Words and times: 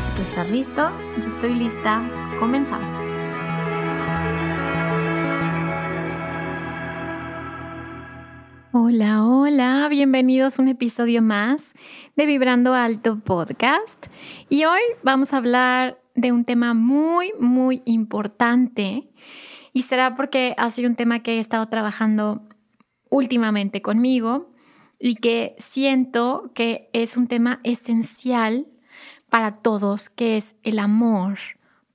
Si 0.00 0.10
tú 0.14 0.22
estás 0.22 0.50
listo, 0.50 0.90
yo 1.22 1.28
estoy 1.30 1.54
lista, 1.54 2.02
comenzamos. 2.38 3.00
Hola, 8.72 9.24
hola, 9.24 9.88
bienvenidos 9.88 10.58
a 10.58 10.62
un 10.62 10.68
episodio 10.68 11.22
más 11.22 11.72
de 12.14 12.26
Vibrando 12.26 12.74
Alto 12.74 13.20
Podcast. 13.20 14.06
Y 14.50 14.64
hoy 14.64 14.80
vamos 15.02 15.32
a 15.32 15.38
hablar 15.38 15.98
de 16.14 16.30
un 16.30 16.44
tema 16.44 16.74
muy, 16.74 17.32
muy 17.40 17.82
importante. 17.86 19.08
Y 19.72 19.82
será 19.82 20.14
porque 20.14 20.54
ha 20.58 20.70
sido 20.70 20.90
un 20.90 20.96
tema 20.96 21.20
que 21.22 21.36
he 21.36 21.40
estado 21.40 21.66
trabajando 21.68 22.42
últimamente 23.08 23.80
conmigo 23.80 24.52
y 24.98 25.14
que 25.14 25.56
siento 25.58 26.50
que 26.54 26.90
es 26.92 27.16
un 27.16 27.28
tema 27.28 27.60
esencial 27.64 28.66
para 29.30 29.56
todos, 29.58 30.08
que 30.08 30.36
es 30.36 30.56
el 30.62 30.78
amor 30.78 31.38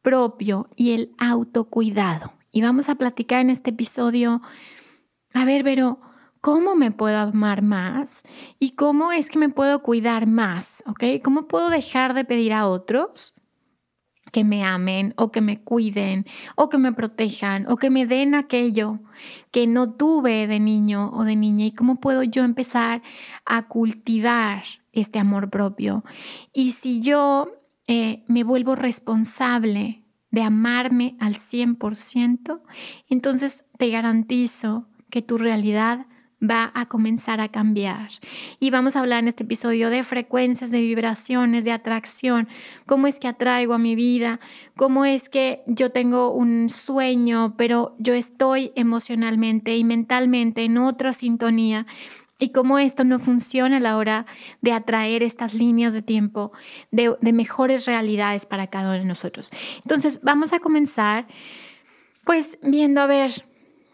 propio 0.01 0.69
y 0.75 0.91
el 0.91 1.13
autocuidado. 1.17 2.33
Y 2.51 2.61
vamos 2.61 2.89
a 2.89 2.95
platicar 2.95 3.41
en 3.41 3.49
este 3.49 3.69
episodio, 3.69 4.41
a 5.33 5.45
ver, 5.45 5.63
pero 5.63 5.99
¿cómo 6.41 6.75
me 6.75 6.91
puedo 6.91 7.17
amar 7.17 7.61
más? 7.61 8.23
¿Y 8.59 8.71
cómo 8.71 9.11
es 9.11 9.29
que 9.29 9.39
me 9.39 9.49
puedo 9.49 9.81
cuidar 9.81 10.27
más? 10.27 10.83
¿Ok? 10.85 11.03
¿Cómo 11.23 11.47
puedo 11.47 11.69
dejar 11.69 12.13
de 12.13 12.25
pedir 12.25 12.53
a 12.53 12.67
otros? 12.67 13.35
que 14.31 14.43
me 14.43 14.63
amen 14.63 15.13
o 15.17 15.31
que 15.31 15.41
me 15.41 15.61
cuiden 15.61 16.25
o 16.55 16.69
que 16.69 16.77
me 16.77 16.93
protejan 16.93 17.65
o 17.67 17.75
que 17.75 17.89
me 17.89 18.05
den 18.05 18.33
aquello 18.33 18.99
que 19.51 19.67
no 19.67 19.93
tuve 19.93 20.47
de 20.47 20.59
niño 20.59 21.11
o 21.11 21.23
de 21.23 21.35
niña 21.35 21.65
y 21.65 21.73
cómo 21.73 21.99
puedo 21.99 22.23
yo 22.23 22.43
empezar 22.43 23.01
a 23.45 23.67
cultivar 23.67 24.63
este 24.91 25.19
amor 25.19 25.49
propio. 25.49 26.03
Y 26.53 26.73
si 26.73 26.99
yo 26.99 27.49
eh, 27.87 28.23
me 28.27 28.43
vuelvo 28.43 28.75
responsable 28.75 30.03
de 30.31 30.43
amarme 30.43 31.15
al 31.19 31.35
100%, 31.35 32.61
entonces 33.09 33.65
te 33.77 33.89
garantizo 33.89 34.87
que 35.09 35.21
tu 35.21 35.37
realidad 35.37 36.05
va 36.41 36.71
a 36.73 36.87
comenzar 36.87 37.39
a 37.39 37.49
cambiar. 37.49 38.09
Y 38.59 38.71
vamos 38.71 38.95
a 38.95 39.01
hablar 39.01 39.19
en 39.19 39.27
este 39.27 39.43
episodio 39.43 39.89
de 39.89 40.03
frecuencias, 40.03 40.71
de 40.71 40.81
vibraciones, 40.81 41.63
de 41.65 41.71
atracción, 41.71 42.47
cómo 42.85 43.07
es 43.07 43.19
que 43.19 43.27
atraigo 43.27 43.73
a 43.73 43.77
mi 43.77 43.95
vida, 43.95 44.39
cómo 44.75 45.05
es 45.05 45.29
que 45.29 45.61
yo 45.67 45.91
tengo 45.91 46.33
un 46.33 46.69
sueño, 46.69 47.55
pero 47.57 47.95
yo 47.99 48.13
estoy 48.13 48.71
emocionalmente 48.75 49.75
y 49.77 49.83
mentalmente 49.83 50.63
en 50.63 50.77
otra 50.77 51.13
sintonía 51.13 51.85
y 52.41 52.49
cómo 52.49 52.79
esto 52.79 53.05
no 53.05 53.19
funciona 53.19 53.77
a 53.77 53.79
la 53.79 53.95
hora 53.97 54.25
de 54.61 54.73
atraer 54.73 55.21
estas 55.23 55.53
líneas 55.53 55.93
de 55.93 56.01
tiempo 56.01 56.51
de, 56.89 57.15
mejores 57.31 57.85
realidades 57.85 58.45
para 58.45 58.67
cada 58.67 58.89
uno 58.89 58.99
de 58.99 59.05
nosotros. 59.05 59.51
Entonces, 59.77 60.19
vamos 60.23 60.51
a 60.51 60.59
comenzar 60.59 61.27
pues 62.25 62.57
viendo 62.61 63.01
a 63.01 63.05
ver 63.05 63.45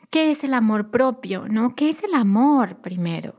¿Qué 0.10 0.32
es 0.32 0.46
el 0.46 0.54
amor 0.54 0.90
propio? 0.90 1.48
¿No? 1.50 1.76
¿Qué 1.76 1.90
es 1.90 2.02
el 2.02 2.14
amor 2.14 2.78
primero? 2.78 3.36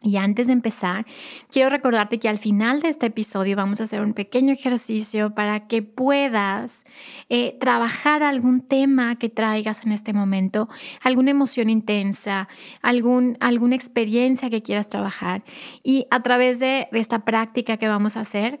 Y 0.00 0.16
antes 0.16 0.46
de 0.46 0.52
empezar, 0.52 1.06
quiero 1.50 1.70
recordarte 1.70 2.20
que 2.20 2.28
al 2.28 2.38
final 2.38 2.80
de 2.80 2.88
este 2.88 3.06
episodio 3.06 3.56
vamos 3.56 3.80
a 3.80 3.82
hacer 3.82 4.00
un 4.00 4.14
pequeño 4.14 4.52
ejercicio 4.52 5.34
para 5.34 5.66
que 5.66 5.82
puedas 5.82 6.84
eh, 7.28 7.56
trabajar 7.58 8.22
algún 8.22 8.60
tema 8.60 9.16
que 9.16 9.28
traigas 9.28 9.84
en 9.84 9.90
este 9.90 10.12
momento, 10.12 10.68
alguna 11.02 11.32
emoción 11.32 11.68
intensa, 11.68 12.48
algún, 12.80 13.36
alguna 13.40 13.74
experiencia 13.74 14.50
que 14.50 14.62
quieras 14.62 14.88
trabajar. 14.88 15.42
Y 15.82 16.06
a 16.12 16.22
través 16.22 16.60
de 16.60 16.86
esta 16.92 17.24
práctica 17.24 17.76
que 17.76 17.88
vamos 17.88 18.16
a 18.16 18.20
hacer, 18.20 18.60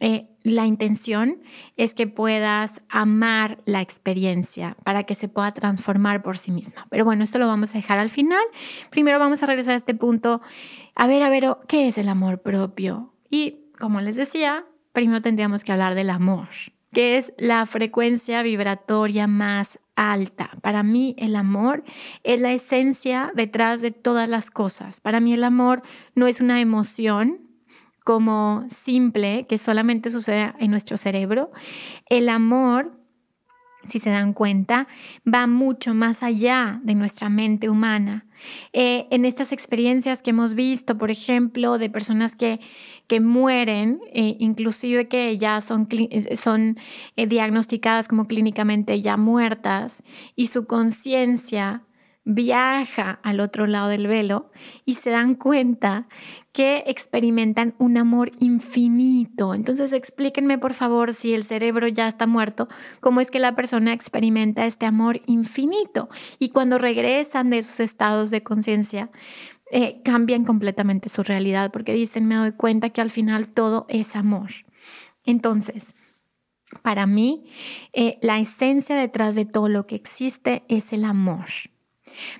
eh, 0.00 0.28
la 0.42 0.66
intención 0.66 1.40
es 1.76 1.94
que 1.94 2.06
puedas 2.06 2.82
amar 2.88 3.58
la 3.64 3.80
experiencia 3.80 4.76
para 4.84 5.04
que 5.04 5.14
se 5.14 5.28
pueda 5.28 5.52
transformar 5.52 6.22
por 6.22 6.36
sí 6.36 6.50
misma. 6.50 6.86
Pero 6.90 7.04
bueno, 7.04 7.24
esto 7.24 7.38
lo 7.38 7.46
vamos 7.46 7.74
a 7.74 7.78
dejar 7.78 7.98
al 7.98 8.10
final. 8.10 8.42
Primero 8.90 9.18
vamos 9.18 9.42
a 9.42 9.46
regresar 9.46 9.74
a 9.74 9.76
este 9.76 9.94
punto. 9.94 10.42
A 10.94 11.06
ver, 11.06 11.22
a 11.22 11.30
ver, 11.30 11.44
¿qué 11.68 11.88
es 11.88 11.96
el 11.96 12.08
amor 12.08 12.42
propio? 12.42 13.14
Y 13.30 13.70
como 13.78 14.00
les 14.00 14.16
decía, 14.16 14.66
primero 14.92 15.22
tendríamos 15.22 15.64
que 15.64 15.72
hablar 15.72 15.94
del 15.94 16.10
amor, 16.10 16.48
que 16.92 17.16
es 17.16 17.32
la 17.38 17.64
frecuencia 17.66 18.42
vibratoria 18.42 19.26
más 19.26 19.78
alta. 19.96 20.50
Para 20.60 20.82
mí 20.82 21.14
el 21.18 21.36
amor 21.36 21.84
es 22.22 22.40
la 22.40 22.52
esencia 22.52 23.32
detrás 23.34 23.80
de 23.80 23.90
todas 23.90 24.28
las 24.28 24.50
cosas. 24.50 25.00
Para 25.00 25.20
mí 25.20 25.32
el 25.32 25.44
amor 25.44 25.82
no 26.14 26.26
es 26.26 26.40
una 26.40 26.60
emoción, 26.60 27.43
como 28.04 28.66
simple 28.68 29.46
que 29.48 29.58
solamente 29.58 30.10
sucede 30.10 30.52
en 30.60 30.70
nuestro 30.70 30.98
cerebro, 30.98 31.50
el 32.06 32.28
amor, 32.28 32.92
si 33.86 33.98
se 33.98 34.10
dan 34.10 34.34
cuenta, 34.34 34.86
va 35.26 35.46
mucho 35.46 35.94
más 35.94 36.22
allá 36.22 36.80
de 36.84 36.94
nuestra 36.94 37.30
mente 37.30 37.70
humana. 37.70 38.26
Eh, 38.74 39.06
en 39.10 39.24
estas 39.24 39.52
experiencias 39.52 40.20
que 40.20 40.30
hemos 40.30 40.54
visto, 40.54 40.98
por 40.98 41.10
ejemplo, 41.10 41.78
de 41.78 41.88
personas 41.88 42.36
que, 42.36 42.60
que 43.06 43.20
mueren, 43.20 44.00
eh, 44.12 44.36
inclusive 44.38 45.08
que 45.08 45.38
ya 45.38 45.62
son, 45.62 45.88
eh, 45.90 46.36
son 46.36 46.76
diagnosticadas 47.16 48.06
como 48.06 48.26
clínicamente 48.26 49.00
ya 49.00 49.16
muertas, 49.16 50.02
y 50.36 50.48
su 50.48 50.66
conciencia 50.66 51.84
viaja 52.24 53.20
al 53.22 53.40
otro 53.40 53.66
lado 53.66 53.88
del 53.88 54.06
velo 54.06 54.50
y 54.84 54.94
se 54.94 55.10
dan 55.10 55.34
cuenta 55.34 56.08
que 56.52 56.84
experimentan 56.86 57.74
un 57.78 57.98
amor 57.98 58.32
infinito. 58.40 59.54
Entonces 59.54 59.92
explíquenme 59.92 60.58
por 60.58 60.72
favor 60.72 61.12
si 61.12 61.34
el 61.34 61.44
cerebro 61.44 61.86
ya 61.88 62.08
está 62.08 62.26
muerto, 62.26 62.68
cómo 63.00 63.20
es 63.20 63.30
que 63.30 63.38
la 63.38 63.54
persona 63.54 63.92
experimenta 63.92 64.66
este 64.66 64.86
amor 64.86 65.20
infinito 65.26 66.08
y 66.38 66.48
cuando 66.48 66.78
regresan 66.78 67.50
de 67.50 67.62
sus 67.62 67.80
estados 67.80 68.30
de 68.30 68.42
conciencia. 68.42 69.10
Eh, 69.70 70.02
cambian 70.04 70.44
completamente 70.44 71.08
su 71.08 71.24
realidad 71.24 71.72
porque 71.72 71.94
dicen, 71.94 72.26
me 72.26 72.36
doy 72.36 72.52
cuenta 72.52 72.90
que 72.90 73.00
al 73.00 73.10
final 73.10 73.48
todo 73.48 73.86
es 73.88 74.14
amor. 74.14 74.50
Entonces, 75.24 75.96
para 76.82 77.06
mí, 77.06 77.50
eh, 77.92 78.18
la 78.22 78.38
esencia 78.38 78.94
detrás 78.94 79.34
de 79.34 79.46
todo 79.46 79.68
lo 79.68 79.86
que 79.86 79.96
existe 79.96 80.64
es 80.68 80.92
el 80.92 81.04
amor. 81.04 81.46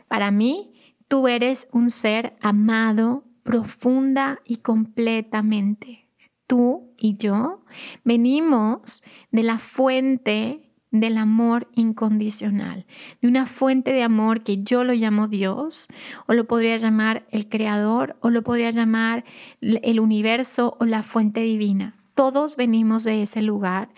Para 0.09 0.31
mí, 0.31 0.75
tú 1.09 1.29
eres 1.29 1.69
un 1.73 1.91
ser 1.91 2.37
amado 2.41 3.25
profunda 3.43 4.41
y 4.45 4.57
completamente. 4.57 6.09
Tú 6.47 6.93
y 6.99 7.17
yo 7.17 7.65
venimos 8.05 9.03
de 9.31 9.43
la 9.43 9.59
fuente 9.59 10.65
del 10.91 11.19
amor 11.19 11.69
incondicional, 11.75 12.87
de 13.21 13.29
una 13.29 13.47
fuente 13.47 13.93
de 13.93 14.05
amor 14.05 14.45
que 14.45 14.63
yo 14.63 14.85
lo 14.85 14.93
llamo 14.93 15.27
Dios, 15.27 15.89
o 16.27 16.35
lo 16.35 16.45
podría 16.47 16.77
llamar 16.77 17.27
el 17.31 17.49
Creador, 17.49 18.17
o 18.21 18.31
lo 18.31 18.43
podría 18.43 18.71
llamar 18.71 19.25
el 19.61 19.99
universo 19.99 20.77
o 20.79 20.85
la 20.85 21.03
fuente 21.03 21.41
divina. 21.41 21.97
Todos 22.15 22.55
venimos 22.57 23.03
de 23.03 23.23
ese 23.23 23.43
lugar 23.43 23.89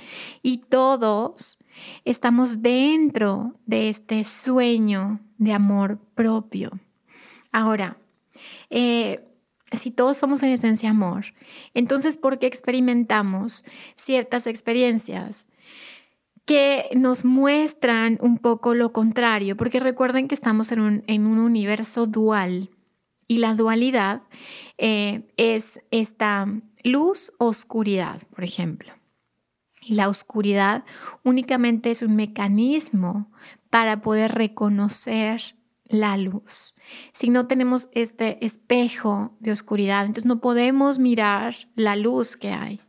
y 0.43 0.59
todos 0.71 1.59
estamos 2.05 2.63
dentro 2.63 3.55
de 3.67 3.89
este 3.89 4.25
sueño 4.25 5.21
de 5.39 5.53
amor 5.53 5.99
propio. 6.15 6.71
Ahora, 7.53 7.97
eh, 8.71 9.25
si 9.73 9.91
todos 9.91 10.17
somos 10.17 10.43
en 10.43 10.51
esencia 10.51 10.91
amor, 10.91 11.35
entonces 11.75 12.17
¿por 12.17 12.39
qué 12.39 12.47
experimentamos 12.47 13.65
ciertas 13.97 14.47
experiencias 14.47 15.47
que 16.47 16.89
nos 16.95 17.25
muestran 17.25 18.19
un 18.23 18.39
poco 18.39 18.75
lo 18.75 18.93
contrario, 18.93 19.57
porque 19.57 19.81
recuerden 19.81 20.29
que 20.29 20.35
estamos 20.35 20.71
en 20.71 20.81
un, 20.81 21.39
universo 21.39 22.07
dual 22.07 22.71
y 23.27 23.39
la 23.39 23.55
dualidad 23.55 24.23
eh, 24.79 25.23
es 25.37 25.81
esta 25.91 26.47
luz-oscuridad, 26.85 28.23
por 28.29 28.45
ejemplo. 28.45 28.93
Y 29.87 29.95
la 29.95 30.09
oscuridad 30.09 30.85
únicamente 31.23 31.93
es 31.93 32.03
un 32.03 32.17
mecanismo 32.17 33.31
para 33.71 34.03
poder 34.03 34.35
reconocer 34.35 35.55
la 35.85 36.17
luz. 36.17 36.75
Si 37.13 37.31
no 37.31 37.47
tenemos 37.47 37.89
este 37.93 38.45
espejo 38.45 39.37
de 39.39 39.53
oscuridad, 39.53 40.01
entonces 40.01 40.25
no 40.25 40.41
podemos 40.41 40.99
mirar 40.99 41.55
la 41.77 41.95
luz 41.95 42.37
que 42.37 42.51
hay. 42.51 42.81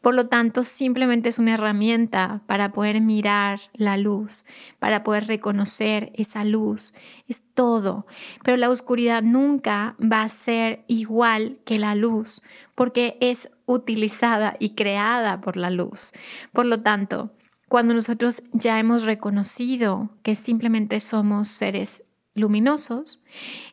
Por 0.00 0.14
lo 0.14 0.26
tanto, 0.26 0.64
simplemente 0.64 1.28
es 1.28 1.38
una 1.38 1.54
herramienta 1.54 2.42
para 2.46 2.72
poder 2.72 3.00
mirar 3.00 3.60
la 3.72 3.96
luz, 3.96 4.44
para 4.78 5.04
poder 5.04 5.26
reconocer 5.26 6.12
esa 6.14 6.44
luz. 6.44 6.94
Es 7.28 7.42
todo. 7.54 8.06
Pero 8.42 8.56
la 8.56 8.70
oscuridad 8.70 9.22
nunca 9.22 9.96
va 10.00 10.22
a 10.22 10.28
ser 10.28 10.84
igual 10.88 11.58
que 11.64 11.78
la 11.78 11.94
luz, 11.94 12.42
porque 12.74 13.16
es 13.20 13.48
utilizada 13.66 14.56
y 14.58 14.70
creada 14.70 15.40
por 15.40 15.56
la 15.56 15.70
luz. 15.70 16.12
Por 16.52 16.66
lo 16.66 16.82
tanto, 16.82 17.32
cuando 17.68 17.94
nosotros 17.94 18.42
ya 18.52 18.78
hemos 18.78 19.04
reconocido 19.04 20.10
que 20.22 20.34
simplemente 20.34 21.00
somos 21.00 21.48
seres 21.48 22.04
luminosos, 22.34 23.22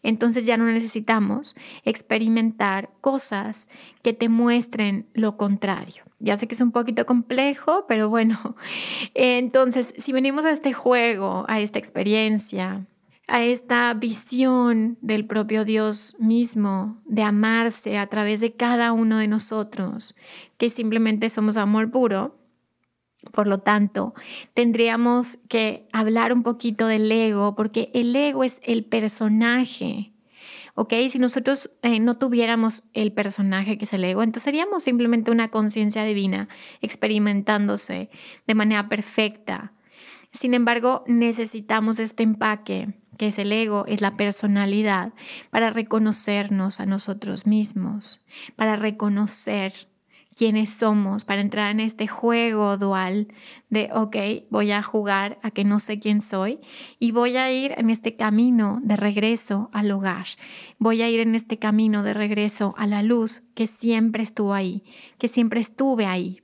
entonces 0.03 0.45
ya 0.45 0.57
no 0.57 0.65
necesitamos 0.65 1.55
experimentar 1.83 2.89
cosas 3.01 3.67
que 4.03 4.13
te 4.13 4.29
muestren 4.29 5.07
lo 5.13 5.37
contrario. 5.37 6.03
Ya 6.19 6.37
sé 6.37 6.47
que 6.47 6.55
es 6.55 6.61
un 6.61 6.71
poquito 6.71 7.05
complejo, 7.05 7.85
pero 7.87 8.09
bueno, 8.09 8.55
entonces 9.13 9.93
si 9.97 10.11
venimos 10.11 10.45
a 10.45 10.51
este 10.51 10.73
juego, 10.73 11.45
a 11.47 11.59
esta 11.59 11.79
experiencia, 11.79 12.85
a 13.27 13.43
esta 13.43 13.93
visión 13.93 14.97
del 15.01 15.25
propio 15.25 15.63
Dios 15.63 16.15
mismo, 16.19 17.01
de 17.05 17.23
amarse 17.23 17.97
a 17.97 18.07
través 18.07 18.41
de 18.41 18.53
cada 18.53 18.91
uno 18.91 19.17
de 19.17 19.27
nosotros, 19.27 20.15
que 20.57 20.69
simplemente 20.69 21.29
somos 21.29 21.55
amor 21.55 21.89
puro, 21.91 22.40
por 23.31 23.47
lo 23.47 23.59
tanto, 23.59 24.13
tendríamos 24.53 25.37
que 25.47 25.87
hablar 25.93 26.33
un 26.33 26.43
poquito 26.43 26.87
del 26.87 27.11
ego, 27.11 27.55
porque 27.55 27.91
el 27.93 28.15
ego 28.15 28.43
es 28.43 28.59
el 28.63 28.83
personaje. 28.83 30.11
¿Ok? 30.73 30.93
Si 31.09 31.19
nosotros 31.19 31.69
eh, 31.81 31.99
no 31.99 32.17
tuviéramos 32.17 32.83
el 32.93 33.11
personaje 33.11 33.77
que 33.77 33.85
es 33.85 33.93
el 33.93 34.03
ego, 34.05 34.23
entonces 34.23 34.43
seríamos 34.43 34.83
simplemente 34.83 35.29
una 35.29 35.49
conciencia 35.49 36.03
divina 36.03 36.47
experimentándose 36.81 38.09
de 38.47 38.55
manera 38.55 38.87
perfecta. 38.87 39.73
Sin 40.31 40.53
embargo, 40.53 41.03
necesitamos 41.07 41.99
este 41.99 42.23
empaque 42.23 42.93
que 43.17 43.27
es 43.27 43.37
el 43.37 43.51
ego, 43.51 43.85
es 43.87 44.01
la 44.01 44.17
personalidad, 44.17 45.13
para 45.51 45.69
reconocernos 45.69 46.79
a 46.79 46.87
nosotros 46.87 47.45
mismos, 47.45 48.25
para 48.55 48.77
reconocer 48.77 49.90
quiénes 50.41 50.71
somos, 50.71 51.23
para 51.23 51.39
entrar 51.39 51.69
en 51.69 51.79
este 51.79 52.07
juego 52.07 52.75
dual 52.77 53.27
de, 53.69 53.91
ok, 53.93 54.15
voy 54.49 54.71
a 54.71 54.81
jugar 54.81 55.37
a 55.43 55.51
que 55.51 55.63
no 55.63 55.79
sé 55.79 55.99
quién 55.99 56.19
soy 56.23 56.57
y 56.97 57.11
voy 57.11 57.37
a 57.37 57.51
ir 57.51 57.75
en 57.77 57.91
este 57.91 58.15
camino 58.15 58.79
de 58.81 58.95
regreso 58.95 59.69
al 59.71 59.91
hogar, 59.91 60.25
voy 60.79 61.03
a 61.03 61.09
ir 61.11 61.19
en 61.19 61.35
este 61.35 61.59
camino 61.59 62.01
de 62.01 62.15
regreso 62.15 62.73
a 62.75 62.87
la 62.87 63.03
luz 63.03 63.43
que 63.53 63.67
siempre 63.67 64.23
estuvo 64.23 64.55
ahí, 64.55 64.83
que 65.19 65.27
siempre 65.27 65.61
estuve 65.61 66.07
ahí. 66.07 66.41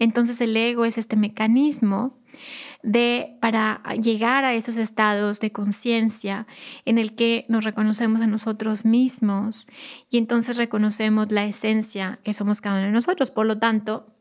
Entonces 0.00 0.40
el 0.40 0.56
ego 0.56 0.84
es 0.84 0.98
este 0.98 1.14
mecanismo 1.14 2.18
de 2.82 3.36
para 3.40 3.82
llegar 4.00 4.44
a 4.44 4.54
esos 4.54 4.76
estados 4.76 5.40
de 5.40 5.52
conciencia 5.52 6.46
en 6.84 6.98
el 6.98 7.14
que 7.14 7.44
nos 7.48 7.64
reconocemos 7.64 8.20
a 8.20 8.26
nosotros 8.26 8.84
mismos 8.84 9.66
y 10.10 10.18
entonces 10.18 10.56
reconocemos 10.56 11.30
la 11.32 11.44
esencia 11.44 12.20
que 12.22 12.32
somos 12.32 12.60
cada 12.60 12.78
uno 12.78 12.86
de 12.86 12.92
nosotros. 12.92 13.30
Por 13.30 13.46
lo 13.46 13.58
tanto, 13.58 14.17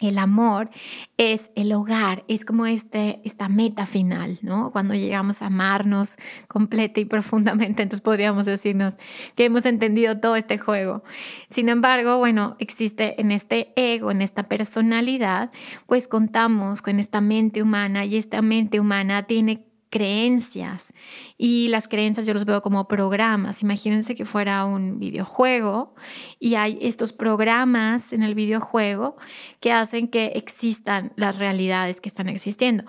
el 0.00 0.18
amor 0.18 0.70
es 1.16 1.50
el 1.54 1.72
hogar, 1.72 2.24
es 2.26 2.44
como 2.44 2.66
este, 2.66 3.20
esta 3.24 3.48
meta 3.48 3.86
final, 3.86 4.38
¿no? 4.42 4.72
Cuando 4.72 4.94
llegamos 4.94 5.40
a 5.40 5.46
amarnos 5.46 6.16
completa 6.48 7.00
y 7.00 7.04
profundamente, 7.04 7.82
entonces 7.82 8.00
podríamos 8.02 8.44
decirnos 8.44 8.96
que 9.36 9.44
hemos 9.44 9.64
entendido 9.64 10.18
todo 10.18 10.36
este 10.36 10.58
juego. 10.58 11.04
Sin 11.48 11.68
embargo, 11.68 12.18
bueno, 12.18 12.56
existe 12.58 13.20
en 13.20 13.30
este 13.30 13.72
ego, 13.76 14.10
en 14.10 14.20
esta 14.20 14.48
personalidad, 14.48 15.52
pues 15.86 16.08
contamos 16.08 16.82
con 16.82 16.98
esta 16.98 17.20
mente 17.20 17.62
humana 17.62 18.04
y 18.04 18.16
esta 18.16 18.42
mente 18.42 18.80
humana 18.80 19.24
tiene 19.24 19.64
creencias 19.94 20.92
y 21.38 21.68
las 21.68 21.86
creencias 21.86 22.26
yo 22.26 22.34
los 22.34 22.44
veo 22.44 22.62
como 22.62 22.88
programas. 22.88 23.62
Imagínense 23.62 24.16
que 24.16 24.24
fuera 24.24 24.64
un 24.64 24.98
videojuego 24.98 25.94
y 26.40 26.56
hay 26.56 26.78
estos 26.80 27.12
programas 27.12 28.12
en 28.12 28.24
el 28.24 28.34
videojuego 28.34 29.16
que 29.60 29.70
hacen 29.70 30.08
que 30.08 30.32
existan 30.34 31.12
las 31.14 31.38
realidades 31.38 32.00
que 32.00 32.08
están 32.08 32.28
existiendo. 32.28 32.82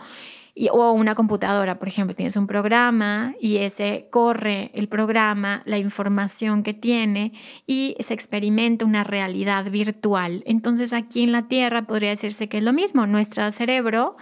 Y, 0.56 0.70
o 0.70 0.94
una 0.94 1.14
computadora, 1.14 1.78
por 1.78 1.88
ejemplo, 1.88 2.16
tienes 2.16 2.36
un 2.38 2.48
programa 2.48 3.36
y 3.40 3.58
ese 3.58 4.08
corre 4.10 4.72
el 4.74 4.88
programa, 4.88 5.62
la 5.66 5.78
información 5.78 6.64
que 6.64 6.74
tiene 6.74 7.34
y 7.68 7.96
se 8.00 8.16
experimenta 8.16 8.84
una 8.84 9.04
realidad 9.04 9.70
virtual. 9.70 10.42
Entonces 10.48 10.92
aquí 10.92 11.22
en 11.22 11.34
la 11.34 11.48
Tierra 11.48 11.84
podría 11.84 12.10
decirse 12.10 12.50
que 12.50 12.58
es 12.58 12.64
lo 12.64 12.74
mismo. 12.74 13.06
Nuestro 13.06 13.52
cerebro 13.52 14.16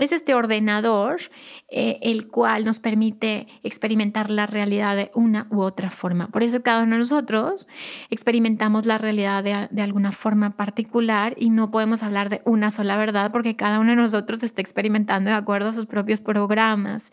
es 0.00 0.12
este 0.12 0.34
ordenador 0.34 1.20
eh, 1.68 1.98
el 2.02 2.28
cual 2.28 2.64
nos 2.64 2.80
permite 2.80 3.46
experimentar 3.62 4.30
la 4.30 4.46
realidad 4.46 4.96
de 4.96 5.10
una 5.14 5.46
u 5.50 5.60
otra 5.60 5.90
forma. 5.90 6.28
Por 6.28 6.42
eso 6.42 6.62
cada 6.62 6.82
uno 6.82 6.92
de 6.92 7.00
nosotros 7.00 7.68
experimentamos 8.10 8.86
la 8.86 8.98
realidad 8.98 9.44
de, 9.44 9.68
de 9.70 9.82
alguna 9.82 10.10
forma 10.10 10.56
particular 10.56 11.34
y 11.38 11.50
no 11.50 11.70
podemos 11.70 12.02
hablar 12.02 12.28
de 12.30 12.42
una 12.44 12.70
sola 12.70 12.96
verdad 12.96 13.30
porque 13.30 13.56
cada 13.56 13.78
uno 13.78 13.90
de 13.90 13.96
nosotros 13.96 14.42
está 14.42 14.60
experimentando 14.60 15.30
de 15.30 15.36
acuerdo 15.36 15.68
a 15.68 15.74
sus 15.74 15.86
propios 15.86 16.20
programas 16.20 17.10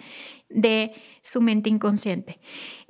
de 0.49 0.93
su 1.21 1.41
mente 1.41 1.69
inconsciente. 1.69 2.39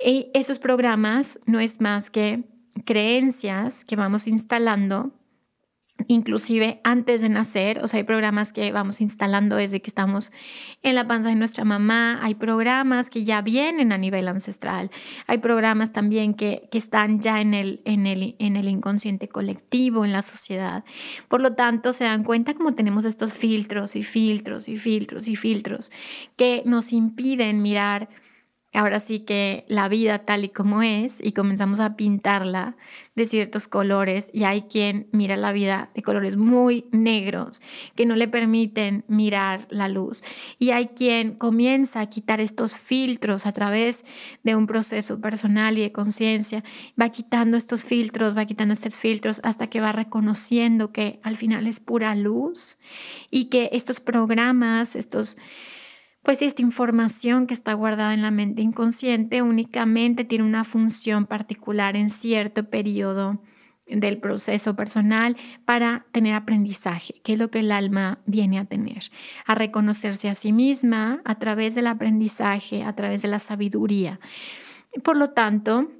Y 0.02 0.30
esos 0.32 0.58
programas 0.58 1.40
no 1.44 1.60
es 1.60 1.80
más 1.80 2.10
que 2.10 2.44
creencias 2.84 3.84
que 3.84 3.96
vamos 3.96 4.26
instalando 4.26 5.12
inclusive 6.06 6.80
antes 6.84 7.20
de 7.20 7.28
nacer, 7.28 7.80
o 7.82 7.88
sea, 7.88 7.98
hay 7.98 8.04
programas 8.04 8.52
que 8.52 8.70
vamos 8.70 9.00
instalando 9.00 9.56
desde 9.56 9.82
que 9.82 9.90
estamos 9.90 10.32
en 10.82 10.94
la 10.94 11.08
panza 11.08 11.28
de 11.28 11.34
nuestra 11.34 11.64
mamá, 11.64 12.20
hay 12.22 12.34
programas 12.34 13.10
que 13.10 13.24
ya 13.24 13.42
vienen 13.42 13.92
a 13.92 13.98
nivel 13.98 14.28
ancestral, 14.28 14.90
hay 15.26 15.38
programas 15.38 15.92
también 15.92 16.34
que, 16.34 16.68
que 16.70 16.78
están 16.78 17.20
ya 17.20 17.40
en 17.40 17.52
el, 17.52 17.82
en, 17.84 18.06
el, 18.06 18.36
en 18.38 18.56
el 18.56 18.68
inconsciente 18.68 19.28
colectivo, 19.28 20.04
en 20.04 20.12
la 20.12 20.22
sociedad. 20.22 20.84
Por 21.26 21.42
lo 21.42 21.54
tanto, 21.54 21.92
se 21.92 22.04
dan 22.04 22.22
cuenta 22.22 22.54
como 22.54 22.74
tenemos 22.74 23.04
estos 23.04 23.32
filtros 23.32 23.96
y 23.96 24.02
filtros 24.02 24.68
y 24.68 24.76
filtros 24.76 25.26
y 25.26 25.36
filtros 25.36 25.90
que 26.36 26.62
nos 26.64 26.92
impiden 26.92 27.60
mirar 27.60 28.08
ahora 28.78 29.00
sí 29.00 29.18
que 29.18 29.64
la 29.66 29.88
vida 29.88 30.20
tal 30.20 30.44
y 30.44 30.50
como 30.50 30.82
es 30.82 31.18
y 31.20 31.32
comenzamos 31.32 31.80
a 31.80 31.96
pintarla 31.96 32.76
de 33.16 33.26
ciertos 33.26 33.66
colores 33.66 34.30
y 34.32 34.44
hay 34.44 34.62
quien 34.62 35.08
mira 35.10 35.36
la 35.36 35.50
vida 35.50 35.90
de 35.96 36.02
colores 36.02 36.36
muy 36.36 36.84
negros 36.92 37.60
que 37.96 38.06
no 38.06 38.14
le 38.14 38.28
permiten 38.28 39.04
mirar 39.08 39.66
la 39.70 39.88
luz. 39.88 40.22
Y 40.60 40.70
hay 40.70 40.90
quien 40.90 41.34
comienza 41.34 42.00
a 42.00 42.08
quitar 42.08 42.40
estos 42.40 42.76
filtros 42.76 43.46
a 43.46 43.52
través 43.52 44.04
de 44.44 44.54
un 44.54 44.68
proceso 44.68 45.20
personal 45.20 45.76
y 45.76 45.80
de 45.80 45.90
conciencia, 45.90 46.62
va 47.00 47.08
quitando 47.08 47.56
estos 47.56 47.82
filtros, 47.82 48.36
va 48.36 48.44
quitando 48.44 48.74
estos 48.74 48.94
filtros 48.94 49.40
hasta 49.42 49.66
que 49.66 49.80
va 49.80 49.90
reconociendo 49.90 50.92
que 50.92 51.18
al 51.24 51.34
final 51.34 51.66
es 51.66 51.80
pura 51.80 52.14
luz 52.14 52.78
y 53.28 53.46
que 53.46 53.70
estos 53.72 53.98
programas, 53.98 54.94
estos 54.94 55.36
pues 56.22 56.42
esta 56.42 56.62
información 56.62 57.46
que 57.46 57.54
está 57.54 57.72
guardada 57.74 58.14
en 58.14 58.22
la 58.22 58.30
mente 58.30 58.62
inconsciente 58.62 59.42
únicamente 59.42 60.24
tiene 60.24 60.44
una 60.44 60.64
función 60.64 61.26
particular 61.26 61.96
en 61.96 62.10
cierto 62.10 62.68
periodo 62.68 63.40
del 63.86 64.18
proceso 64.18 64.76
personal 64.76 65.36
para 65.64 66.06
tener 66.12 66.34
aprendizaje, 66.34 67.14
que 67.24 67.32
es 67.34 67.38
lo 67.38 67.50
que 67.50 67.60
el 67.60 67.72
alma 67.72 68.18
viene 68.26 68.58
a 68.58 68.66
tener, 68.66 69.04
a 69.46 69.54
reconocerse 69.54 70.28
a 70.28 70.34
sí 70.34 70.52
misma 70.52 71.22
a 71.24 71.38
través 71.38 71.74
del 71.74 71.86
aprendizaje, 71.86 72.82
a 72.82 72.94
través 72.94 73.22
de 73.22 73.28
la 73.28 73.38
sabiduría. 73.38 74.20
Por 75.02 75.16
lo 75.16 75.30
tanto, 75.30 75.90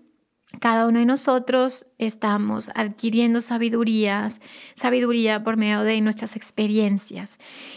cada 0.61 0.87
uno 0.87 0.99
de 0.99 1.07
nosotros 1.07 1.87
estamos 1.99 2.71
adquiriendo 2.75 3.40
sabidurías, 3.40 4.40
sabiduría 4.75 5.45
por 5.45 5.57
medio 5.57 5.83
de 5.83 6.00
nuestras 6.00 6.37
experiencias. 6.37 7.31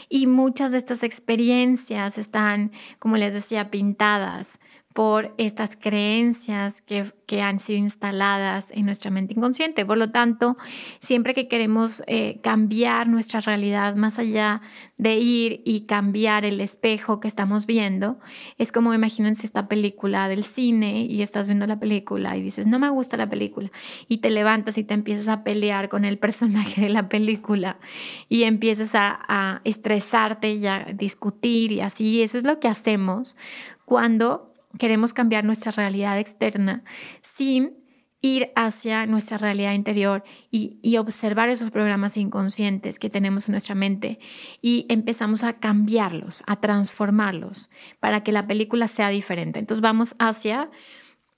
Y 0.09 0.27
muchas 0.27 0.71
de 0.71 0.77
estas 0.77 1.03
experiencias 1.03 2.17
están, 2.17 2.71
como 2.97 3.17
les 3.17 3.33
decía, 3.33 3.69
pintadas 3.69 4.59
por 4.93 5.33
estas 5.37 5.75
creencias 5.75 6.81
que, 6.81 7.11
han 7.41 7.59
sido 7.59 7.79
instaladas 7.79 8.71
en 8.71 8.85
nuestra 8.85 9.09
mente 9.09 9.33
inconsciente. 9.33 9.85
Por 9.85 9.97
lo 9.97 10.11
tanto, 10.11 10.57
siempre 10.99 11.33
que 11.33 11.47
queremos 11.47 12.03
eh, 12.07 12.41
cambiar 12.43 13.07
nuestra 13.07 13.39
realidad 13.39 13.95
más 13.95 14.19
allá 14.19 14.61
de 14.97 15.15
ir 15.15 15.61
y 15.63 15.85
cambiar 15.85 16.43
el 16.43 16.59
espejo 16.59 17.21
que 17.21 17.29
estamos 17.29 17.65
viendo, 17.65 18.19
es 18.57 18.73
como 18.73 18.93
imagínense 18.93 19.45
esta 19.45 19.69
película 19.69 20.27
del 20.27 20.43
cine 20.43 21.05
y 21.05 21.21
estás 21.21 21.47
viendo 21.47 21.65
la 21.67 21.79
película 21.79 22.35
y 22.35 22.41
dices, 22.41 22.67
no 22.67 22.79
me 22.79 22.89
gusta 22.89 23.15
la 23.15 23.29
película, 23.29 23.71
y 24.09 24.17
te 24.17 24.29
levantas 24.29 24.77
y 24.77 24.83
te 24.83 24.93
empiezas 24.93 25.29
a 25.29 25.45
pelear 25.45 25.87
con 25.87 26.03
el 26.03 26.17
personaje 26.17 26.81
de 26.81 26.89
la 26.89 27.07
película 27.07 27.79
y 28.27 28.43
empiezas 28.43 28.93
a, 28.93 29.17
a 29.29 29.61
estresarte 29.63 30.51
y 30.51 30.67
a 30.67 30.87
discutir 30.93 31.71
y 31.71 31.79
así. 31.79 32.21
Eso 32.21 32.37
es 32.37 32.43
lo 32.43 32.59
que 32.59 32.67
hacemos 32.67 33.37
cuando 33.85 34.50
queremos 34.77 35.13
cambiar 35.13 35.43
nuestra 35.43 35.71
realidad 35.71 36.19
externa 36.19 36.83
sin 37.21 37.81
ir 38.21 38.51
hacia 38.55 39.07
nuestra 39.07 39.37
realidad 39.37 39.73
interior 39.73 40.23
y, 40.51 40.97
observar 40.97 41.49
esos 41.49 41.71
programas 41.71 42.17
inconscientes 42.17 42.99
que 42.99 43.09
tenemos 43.09 43.47
en 43.47 43.53
nuestra 43.53 43.73
mente. 43.73 44.19
Y 44.61 44.85
empezamos 44.89 45.43
a 45.43 45.53
cambiarlos, 45.53 46.43
a 46.45 46.59
transformarlos 46.59 47.71
para 47.99 48.23
que 48.23 48.31
la 48.31 48.45
película 48.45 48.87
sea 48.87 49.09
diferente. 49.09 49.57
Entonces 49.57 49.81
vamos 49.81 50.15
hacia 50.19 50.69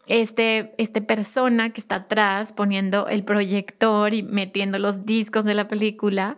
este, 0.08 0.75
este 0.78 1.02
persona 1.02 1.70
que 1.70 1.80
está 1.80 1.96
atrás 1.96 2.52
poniendo 2.52 3.08
el 3.08 3.24
proyector 3.24 4.13
y 4.13 4.22
metiendo 4.22 4.78
los 4.78 5.06
discos 5.06 5.46
de 5.46 5.54
la 5.54 5.70
película. 5.70 6.38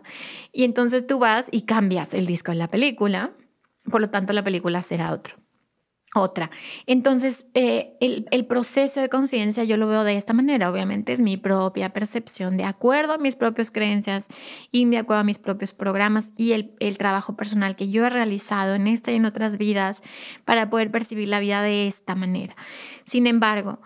Y 0.52 0.62
entonces 0.62 1.04
tú 1.06 1.18
vas 1.18 1.48
y 1.50 1.62
cambias 1.62 2.14
el 2.14 2.26
disco 2.26 2.52
de 2.52 2.58
la 2.58 2.70
película, 2.70 3.32
por 3.90 4.00
lo 4.00 4.10
tanto 4.10 4.32
la 4.32 4.44
película 4.44 4.82
será 4.84 5.12
otro 5.12 5.45
otra. 6.16 6.50
Entonces, 6.86 7.46
eh, 7.54 7.96
el, 8.00 8.46
proceso 8.46 9.00
de 9.00 9.08
conciencia 9.08 9.64
yo 9.64 9.76
lo 9.76 9.86
veo 9.86 10.04
de 10.04 10.16
esta 10.16 10.32
manera. 10.32 10.70
Obviamente 10.70 11.12
es 11.12 11.20
mi 11.20 11.36
propia 11.36 11.92
percepción 11.92 12.56
de 12.56 12.64
acuerdo 12.64 13.14
a 13.14 13.18
mis 13.18 13.34
propias 13.34 13.70
creencias 13.70 14.26
y 14.70 14.84
de 14.86 14.98
acuerdo 14.98 15.20
a 15.20 15.24
mis 15.24 15.38
propios 15.38 15.72
programas 15.72 16.30
y 16.36 16.52
el, 16.52 16.74
el 16.80 16.98
trabajo 16.98 17.36
personal 17.36 17.76
que 17.76 17.90
yo 17.90 18.06
he 18.06 18.10
realizado 18.10 18.74
en 18.74 18.86
esta 18.86 19.12
y 19.12 19.16
en 19.16 19.24
otras 19.24 19.58
vidas 19.58 20.02
para 20.44 20.70
poder 20.70 20.90
percibir 20.90 21.28
la 21.28 21.40
vida 21.40 21.62
de 21.62 21.86
esta 21.86 22.14
manera. 22.14 22.56
Sin 23.04 23.26
embargo, 23.26 23.80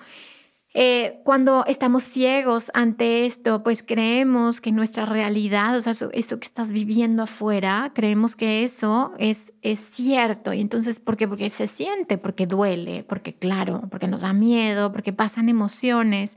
eh, 0.73 1.21
cuando 1.25 1.65
estamos 1.67 2.05
ciegos 2.05 2.71
ante 2.75 3.27
esto, 3.27 3.65
pues 3.65 3.83
creemos 3.83 4.61
que 4.61 4.71
nuestra 4.71 5.05
realidad, 5.05 5.77
o 5.77 5.81
sea, 5.81 5.93
eso, 6.13 6.39
que 6.39 6.47
estás 6.47 6.71
viviendo 6.71 7.25
afuera, 7.25 7.91
creemos 7.93 8.37
que 8.37 8.63
eso 8.63 9.13
es, 9.19 9.53
es 9.63 9.81
cierto. 9.81 10.53
Y 10.53 10.61
entonces, 10.61 11.01
¿por 11.01 11.17
qué? 11.17 11.27
Porque 11.27 11.51
se 11.51 11.67
siente, 11.67 12.19
porque 12.19 12.47
duele, 12.47 13.03
porque 13.03 13.35
claro, 13.35 13.83
porque 13.91 14.07
nos 14.07 14.21
da 14.21 14.33
miedo, 14.33 14.93
porque 14.93 15.13
pasan 15.13 15.49
emociones 15.49 16.37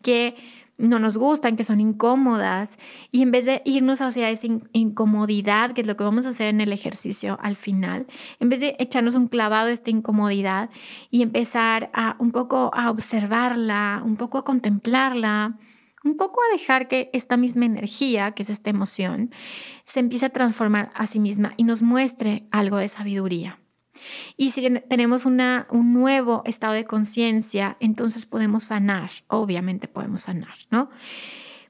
que 0.00 0.36
no 0.78 0.98
nos 0.98 1.16
gustan, 1.16 1.56
que 1.56 1.64
son 1.64 1.80
incómodas, 1.80 2.78
y 3.10 3.22
en 3.22 3.30
vez 3.30 3.44
de 3.44 3.62
irnos 3.64 4.00
hacia 4.00 4.30
esa 4.30 4.46
incomodidad, 4.72 5.72
que 5.72 5.80
es 5.80 5.86
lo 5.86 5.96
que 5.96 6.04
vamos 6.04 6.26
a 6.26 6.30
hacer 6.30 6.48
en 6.48 6.60
el 6.60 6.72
ejercicio 6.72 7.38
al 7.42 7.56
final, 7.56 8.06
en 8.40 8.48
vez 8.48 8.60
de 8.60 8.76
echarnos 8.78 9.14
un 9.14 9.28
clavado 9.28 9.68
a 9.68 9.72
esta 9.72 9.90
incomodidad 9.90 10.70
y 11.10 11.22
empezar 11.22 11.90
a 11.94 12.16
un 12.18 12.30
poco 12.30 12.70
a 12.74 12.90
observarla, 12.90 14.02
un 14.04 14.16
poco 14.16 14.38
a 14.38 14.44
contemplarla, 14.44 15.58
un 16.04 16.16
poco 16.16 16.40
a 16.40 16.52
dejar 16.52 16.88
que 16.88 17.10
esta 17.12 17.36
misma 17.36 17.64
energía, 17.64 18.32
que 18.32 18.42
es 18.42 18.50
esta 18.50 18.70
emoción, 18.70 19.30
se 19.84 20.00
empiece 20.00 20.26
a 20.26 20.30
transformar 20.30 20.90
a 20.94 21.06
sí 21.06 21.18
misma 21.18 21.54
y 21.56 21.64
nos 21.64 21.82
muestre 21.82 22.46
algo 22.50 22.76
de 22.76 22.88
sabiduría. 22.88 23.58
Y 24.36 24.50
si 24.50 24.68
tenemos 24.88 25.24
una, 25.24 25.66
un 25.70 25.92
nuevo 25.92 26.42
estado 26.44 26.74
de 26.74 26.84
conciencia, 26.84 27.76
entonces 27.80 28.26
podemos 28.26 28.64
sanar, 28.64 29.10
obviamente 29.28 29.88
podemos 29.88 30.22
sanar, 30.22 30.56
¿no? 30.70 30.90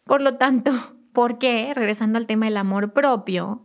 Por 0.05 0.23
lo 0.23 0.37
tanto, 0.37 0.73
¿por 1.13 1.39
qué? 1.39 1.73
Regresando 1.75 2.19
al 2.19 2.27
tema 2.27 2.47
del 2.47 2.57
amor 2.57 2.93
propio, 2.93 3.65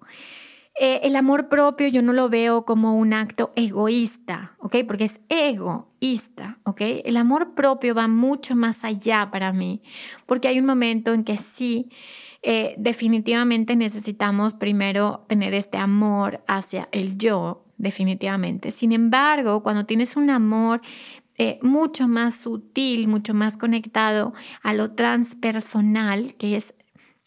eh, 0.79 1.01
el 1.03 1.15
amor 1.15 1.49
propio 1.49 1.87
yo 1.89 2.01
no 2.01 2.13
lo 2.13 2.29
veo 2.29 2.65
como 2.65 2.95
un 2.95 3.13
acto 3.13 3.51
egoísta, 3.55 4.55
¿ok? 4.57 4.77
Porque 4.87 5.03
es 5.03 5.19
egoísta, 5.29 6.59
¿ok? 6.63 6.81
El 7.03 7.17
amor 7.17 7.53
propio 7.53 7.93
va 7.93 8.07
mucho 8.07 8.55
más 8.55 8.83
allá 8.83 9.29
para 9.31 9.51
mí, 9.51 9.81
porque 10.25 10.47
hay 10.47 10.59
un 10.59 10.65
momento 10.65 11.13
en 11.13 11.23
que 11.23 11.37
sí, 11.37 11.89
eh, 12.41 12.73
definitivamente 12.77 13.75
necesitamos 13.75 14.53
primero 14.53 15.25
tener 15.27 15.53
este 15.53 15.77
amor 15.77 16.41
hacia 16.47 16.89
el 16.91 17.17
yo, 17.17 17.65
definitivamente. 17.81 18.71
Sin 18.71 18.91
embargo, 18.91 19.63
cuando 19.63 19.85
tienes 19.85 20.15
un 20.15 20.29
amor 20.29 20.81
eh, 21.37 21.59
mucho 21.61 22.07
más 22.07 22.35
sutil, 22.35 23.07
mucho 23.07 23.33
más 23.33 23.57
conectado 23.57 24.33
a 24.61 24.73
lo 24.73 24.91
transpersonal, 24.91 26.35
que 26.35 26.55
es 26.55 26.73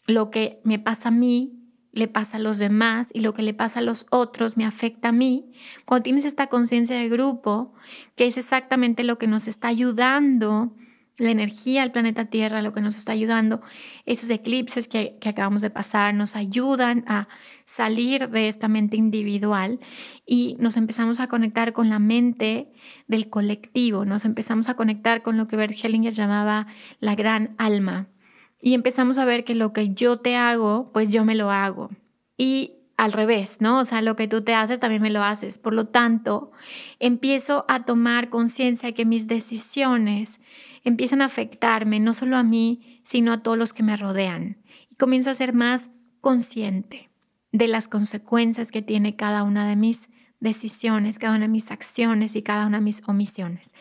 lo 0.07 0.31
que 0.31 0.61
me 0.63 0.79
pasa 0.79 1.09
a 1.09 1.11
mí, 1.11 1.51
le 1.91 2.07
pasa 2.07 2.37
a 2.37 2.39
los 2.39 2.57
demás 2.57 3.09
y 3.13 3.21
lo 3.21 3.33
que 3.33 3.41
le 3.41 3.53
pasa 3.53 3.79
a 3.79 3.81
los 3.81 4.05
otros 4.09 4.57
me 4.57 4.65
afecta 4.65 5.09
a 5.09 5.13
mí. 5.13 5.51
Cuando 5.85 6.03
tienes 6.03 6.25
esta 6.25 6.47
conciencia 6.47 6.97
de 6.97 7.09
grupo, 7.09 7.73
que 8.15 8.27
es 8.27 8.37
exactamente 8.37 9.03
lo 9.03 9.17
que 9.17 9.27
nos 9.27 9.47
está 9.47 9.69
ayudando 9.69 10.75
la 11.17 11.29
energía 11.29 11.81
del 11.81 11.91
planeta 11.91 12.25
Tierra, 12.25 12.61
lo 12.61 12.73
que 12.73 12.81
nos 12.81 12.97
está 12.97 13.13
ayudando, 13.13 13.61
esos 14.05 14.29
eclipses 14.29 14.87
que, 14.87 15.17
acabamos 15.25 15.61
de 15.61 15.69
pasar, 15.69 16.13
nos 16.13 16.35
ayudan 16.35 17.05
a 17.07 17.27
salir 17.65 18.29
de 18.29 18.49
esta 18.49 18.67
mente 18.67 18.97
individual 18.97 19.79
y 20.25 20.57
nos 20.59 20.75
empezamos 20.77 21.19
a 21.19 21.27
conectar 21.27 21.73
con 21.73 21.89
la 21.89 21.99
mente 21.99 22.71
del 23.07 23.29
colectivo, 23.29 24.03
nos 24.03 24.25
empezamos 24.25 24.67
a 24.67 24.75
conectar 24.75 25.21
con 25.21 25.37
lo 25.37 25.47
que 25.47 25.55
Bert 25.55 25.75
Hellinger 25.81 26.13
llamaba 26.13 26.67
la 26.99 27.15
gran 27.15 27.55
alma 27.57 28.09
y 28.61 28.73
empezamos 28.73 29.17
a 29.17 29.25
ver 29.25 29.43
que 29.43 29.55
lo 29.55 29.73
que 29.73 29.93
yo 29.93 30.19
te 30.19 30.35
hago, 30.35 30.91
pues 30.91 31.09
yo 31.09 31.23
me 31.23 31.35
lo 31.35 31.51
hago. 31.51 31.91
Y 32.37 32.73
al 32.97 33.11
revés, 33.11 33.57
¿no? 33.59 33.79
O 33.79 33.85
sea, 33.85 34.01
lo 34.01 34.15
que 34.15 34.27
tú 34.27 34.41
te 34.43 34.53
haces 34.53 34.79
también 34.79 35.01
me 35.01 35.09
lo 35.09 35.21
haces. 35.21 35.57
Por 35.57 35.73
lo 35.73 35.87
tanto, 35.87 36.51
empiezo 36.99 37.65
a 37.67 37.83
tomar 37.85 38.29
conciencia 38.29 38.87
de 38.87 38.93
que 38.93 39.05
mis 39.05 39.27
decisiones 39.27 40.39
empiezan 40.85 41.21
a 41.21 41.25
afectarme 41.25 41.99
no 41.99 42.13
solo 42.13 42.37
a 42.37 42.43
mí, 42.43 43.01
sino 43.03 43.33
a 43.33 43.43
todos 43.43 43.57
los 43.57 43.73
que 43.73 43.83
me 43.83 43.97
rodean. 43.97 44.57
Y 44.89 44.95
comienzo 44.95 45.29
a 45.29 45.33
ser 45.33 45.53
más 45.53 45.89
consciente 46.21 47.09
de 47.51 47.67
las 47.67 47.87
consecuencias 47.87 48.71
que 48.71 48.81
tiene 48.81 49.15
cada 49.15 49.43
una 49.43 49.67
de 49.67 49.75
mis 49.75 50.07
decisiones, 50.39 51.19
cada 51.19 51.35
una 51.35 51.45
de 51.45 51.51
mis 51.51 51.71
acciones 51.71 52.35
y 52.35 52.43
cada 52.43 52.67
una 52.67 52.77
de 52.77 52.83
mis 52.83 53.01
omisiones. 53.07 53.73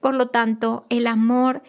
Por 0.00 0.14
lo 0.14 0.28
tanto, 0.28 0.86
el 0.88 1.06
amor 1.06 1.62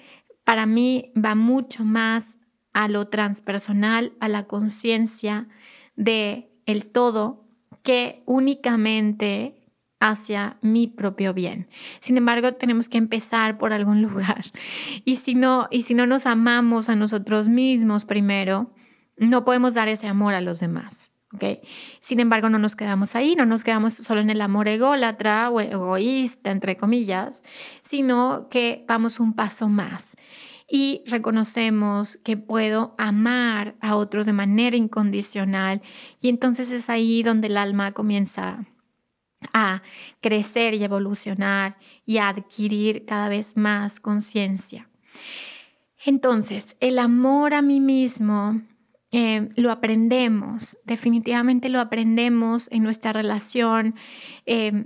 para 0.44 0.66
mí 0.66 1.12
va 1.16 1.36
mucho 1.36 1.84
más 1.84 2.38
a 2.74 2.88
lo 2.88 3.08
transpersonal, 3.08 4.14
a 4.20 4.28
la 4.28 4.46
conciencia 4.46 5.48
de 5.96 6.52
el 6.66 6.86
todo 6.86 7.46
que 7.82 8.22
únicamente 8.26 9.57
hacia 10.00 10.58
mi 10.62 10.88
propio 10.88 11.34
bien. 11.34 11.70
Sin 12.00 12.18
embargo, 12.18 12.54
tenemos 12.54 12.90
que 12.90 12.98
empezar 12.98 13.58
por 13.58 13.74
algún 13.74 14.02
lugar. 14.04 14.46
Y 15.06 15.18
si 15.18 15.36
no, 15.36 15.68
y 15.72 15.84
si 15.84 15.94
no 15.94 16.08
nos 16.08 16.26
amamos 16.26 16.90
a 16.90 16.96
nosotros 16.96 17.50
mismos 17.50 18.06
primero, 18.06 18.74
no 19.18 19.46
podemos 19.46 19.74
dar 19.74 19.88
ese 19.88 20.08
amor 20.08 20.34
a 20.34 20.42
los 20.42 20.60
demás. 20.60 21.12
¿okay? 21.34 21.62
Sin 22.00 22.20
embargo, 22.20 22.50
no 22.50 22.60
nos 22.60 22.76
quedamos 22.76 23.16
ahí, 23.16 23.36
no 23.36 23.46
nos 23.46 23.64
quedamos 23.64 23.94
solo 23.94 24.22
en 24.22 24.30
el 24.30 24.42
amor 24.42 24.68
ególatra 24.68 25.50
o 25.50 25.60
egoísta, 25.60 26.52
entre 26.52 26.78
comillas, 26.78 27.44
sino 27.82 28.48
que 28.50 28.86
vamos 28.88 29.20
un 29.20 29.34
paso 29.34 29.68
más 29.68 30.16
y 30.70 31.02
reconocemos 31.06 32.18
que 32.18 32.36
puedo 32.36 32.94
amar 32.98 33.76
a 33.80 33.96
otros 33.96 34.26
de 34.26 34.34
manera 34.34 34.76
incondicional 34.76 35.82
y 36.20 36.28
entonces 36.28 36.72
es 36.72 36.90
ahí 36.90 37.24
donde 37.24 37.48
el 37.48 37.56
alma 37.56 37.94
comienza 37.94 38.66
a 39.54 39.82
crecer 40.22 40.74
y 40.74 40.84
evolucionar 40.84 41.78
y 42.06 42.18
a 42.18 42.30
adquirir 42.30 43.06
cada 43.06 43.30
vez 43.30 43.56
más 43.56 44.00
conciencia. 44.00 44.90
Entonces, 46.06 46.76
el 46.80 47.00
amor 47.00 47.54
a 47.54 47.62
mí 47.62 47.80
mismo 47.80 48.62
eh, 49.12 49.50
lo 49.56 49.72
aprendemos, 49.72 50.78
definitivamente 50.86 51.70
lo 51.70 51.80
aprendemos 51.80 52.68
en 52.72 52.84
nuestra 52.84 53.14
relación. 53.14 53.96
Eh, 54.46 54.86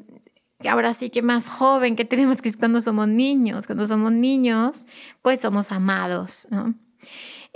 ahora 0.69 0.93
sí 0.93 1.09
que 1.09 1.21
más 1.21 1.47
joven 1.47 1.95
que 1.95 2.05
tenemos 2.05 2.41
que 2.41 2.49
es 2.49 2.57
cuando 2.57 2.81
somos 2.81 3.07
niños. 3.07 3.65
Cuando 3.65 3.87
somos 3.87 4.11
niños, 4.11 4.85
pues 5.21 5.41
somos 5.41 5.71
amados, 5.71 6.47
¿no? 6.51 6.75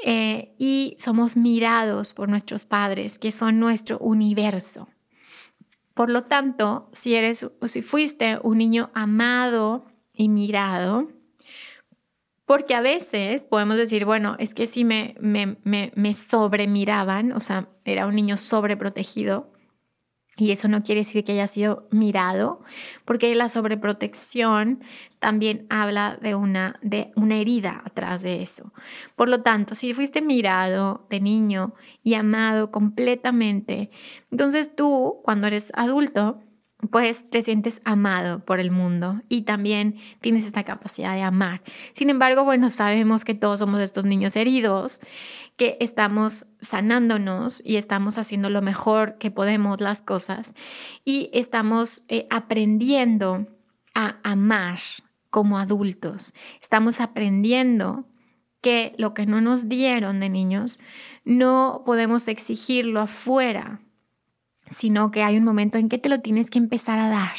Eh, 0.03 0.53
y 0.57 0.97
somos 0.99 1.37
mirados 1.37 2.13
por 2.13 2.27
nuestros 2.29 2.65
padres, 2.65 3.17
que 3.17 3.31
son 3.31 3.59
nuestro 3.59 3.97
universo. 3.99 4.89
Por 5.95 6.09
lo 6.09 6.25
tanto, 6.25 6.89
si 6.91 7.15
eres 7.15 7.43
o 7.43 7.67
si 7.67 7.81
fuiste 7.81 8.37
un 8.43 8.57
niño 8.57 8.91
amado 8.93 9.85
y 10.13 10.29
mirado, 10.29 11.07
porque 12.45 12.75
a 12.75 12.81
veces 12.81 13.43
podemos 13.43 13.77
decir, 13.77 14.05
bueno, 14.05 14.35
es 14.37 14.53
que 14.53 14.67
si 14.67 14.83
me, 14.83 15.15
me, 15.19 15.57
me, 15.63 15.91
me 15.95 16.13
sobremiraban, 16.13 17.31
o 17.31 17.39
sea, 17.39 17.69
era 17.85 18.07
un 18.07 18.15
niño 18.15 18.37
sobreprotegido, 18.37 19.51
Y 20.37 20.51
eso 20.51 20.67
no 20.67 20.83
quiere 20.83 21.01
decir 21.01 21.23
que 21.23 21.31
haya 21.31 21.47
sido 21.47 21.87
mirado, 21.91 22.61
porque 23.05 23.33
la 23.35 23.47
sobreprotección 23.47 24.83
también 25.19 25.65
habla 25.69 26.17
de 26.21 26.35
una, 26.35 26.77
de 26.81 27.11
una 27.15 27.37
herida 27.37 27.81
atrás 27.85 28.21
de 28.21 28.41
eso. 28.41 28.73
Por 29.15 29.29
lo 29.29 29.43
tanto, 29.43 29.75
si 29.75 29.93
fuiste 29.93 30.21
mirado 30.21 31.07
de 31.09 31.21
niño 31.21 31.73
y 32.03 32.15
amado 32.15 32.69
completamente, 32.69 33.91
entonces 34.29 34.75
tú, 34.75 35.21
cuando 35.23 35.47
eres 35.47 35.71
adulto, 35.73 36.41
pues 36.91 37.29
te 37.29 37.41
sientes 37.41 37.81
amado 37.85 38.43
por 38.45 38.59
el 38.59 38.71
mundo 38.71 39.21
y 39.29 39.43
también 39.43 39.95
tienes 40.21 40.45
esta 40.45 40.63
capacidad 40.63 41.13
de 41.13 41.21
amar. 41.21 41.61
Sin 41.93 42.09
embargo, 42.09 42.43
bueno, 42.43 42.69
sabemos 42.69 43.23
que 43.23 43.33
todos 43.33 43.59
somos 43.59 43.81
estos 43.81 44.05
niños 44.05 44.35
heridos, 44.35 44.99
que 45.57 45.77
estamos 45.79 46.47
sanándonos 46.61 47.61
y 47.65 47.77
estamos 47.77 48.17
haciendo 48.17 48.49
lo 48.49 48.61
mejor 48.61 49.17
que 49.17 49.31
podemos 49.31 49.79
las 49.79 50.01
cosas 50.01 50.53
y 51.05 51.29
estamos 51.33 52.03
eh, 52.09 52.27
aprendiendo 52.29 53.47
a 53.93 54.17
amar 54.23 54.79
como 55.29 55.57
adultos. 55.57 56.33
Estamos 56.61 56.99
aprendiendo 56.99 58.05
que 58.61 58.93
lo 58.97 59.13
que 59.13 59.25
no 59.25 59.41
nos 59.41 59.69
dieron 59.69 60.19
de 60.19 60.29
niños 60.29 60.79
no 61.23 61.83
podemos 61.85 62.27
exigirlo 62.27 62.99
afuera 62.99 63.81
sino 64.71 65.11
que 65.11 65.23
hay 65.23 65.37
un 65.37 65.43
momento 65.43 65.77
en 65.77 65.89
que 65.89 65.97
te 65.97 66.09
lo 66.09 66.21
tienes 66.21 66.49
que 66.49 66.57
empezar 66.57 66.99
a 66.99 67.09
dar. 67.09 67.35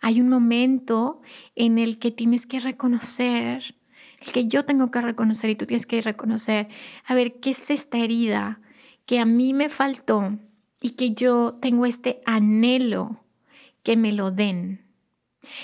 Hay 0.00 0.20
un 0.20 0.28
momento 0.28 1.20
en 1.54 1.78
el 1.78 1.98
que 1.98 2.10
tienes 2.10 2.46
que 2.46 2.60
reconocer, 2.60 3.76
el 4.20 4.32
que 4.32 4.46
yo 4.46 4.64
tengo 4.64 4.90
que 4.90 5.00
reconocer 5.00 5.50
y 5.50 5.56
tú 5.56 5.66
tienes 5.66 5.86
que 5.86 6.00
reconocer, 6.02 6.68
a 7.06 7.14
ver, 7.14 7.40
¿qué 7.40 7.50
es 7.50 7.70
esta 7.70 7.98
herida 7.98 8.60
que 9.06 9.18
a 9.18 9.24
mí 9.24 9.54
me 9.54 9.68
faltó 9.68 10.38
y 10.80 10.90
que 10.90 11.12
yo 11.12 11.58
tengo 11.60 11.86
este 11.86 12.20
anhelo 12.26 13.24
que 13.82 13.96
me 13.96 14.12
lo 14.12 14.30
den? 14.30 14.84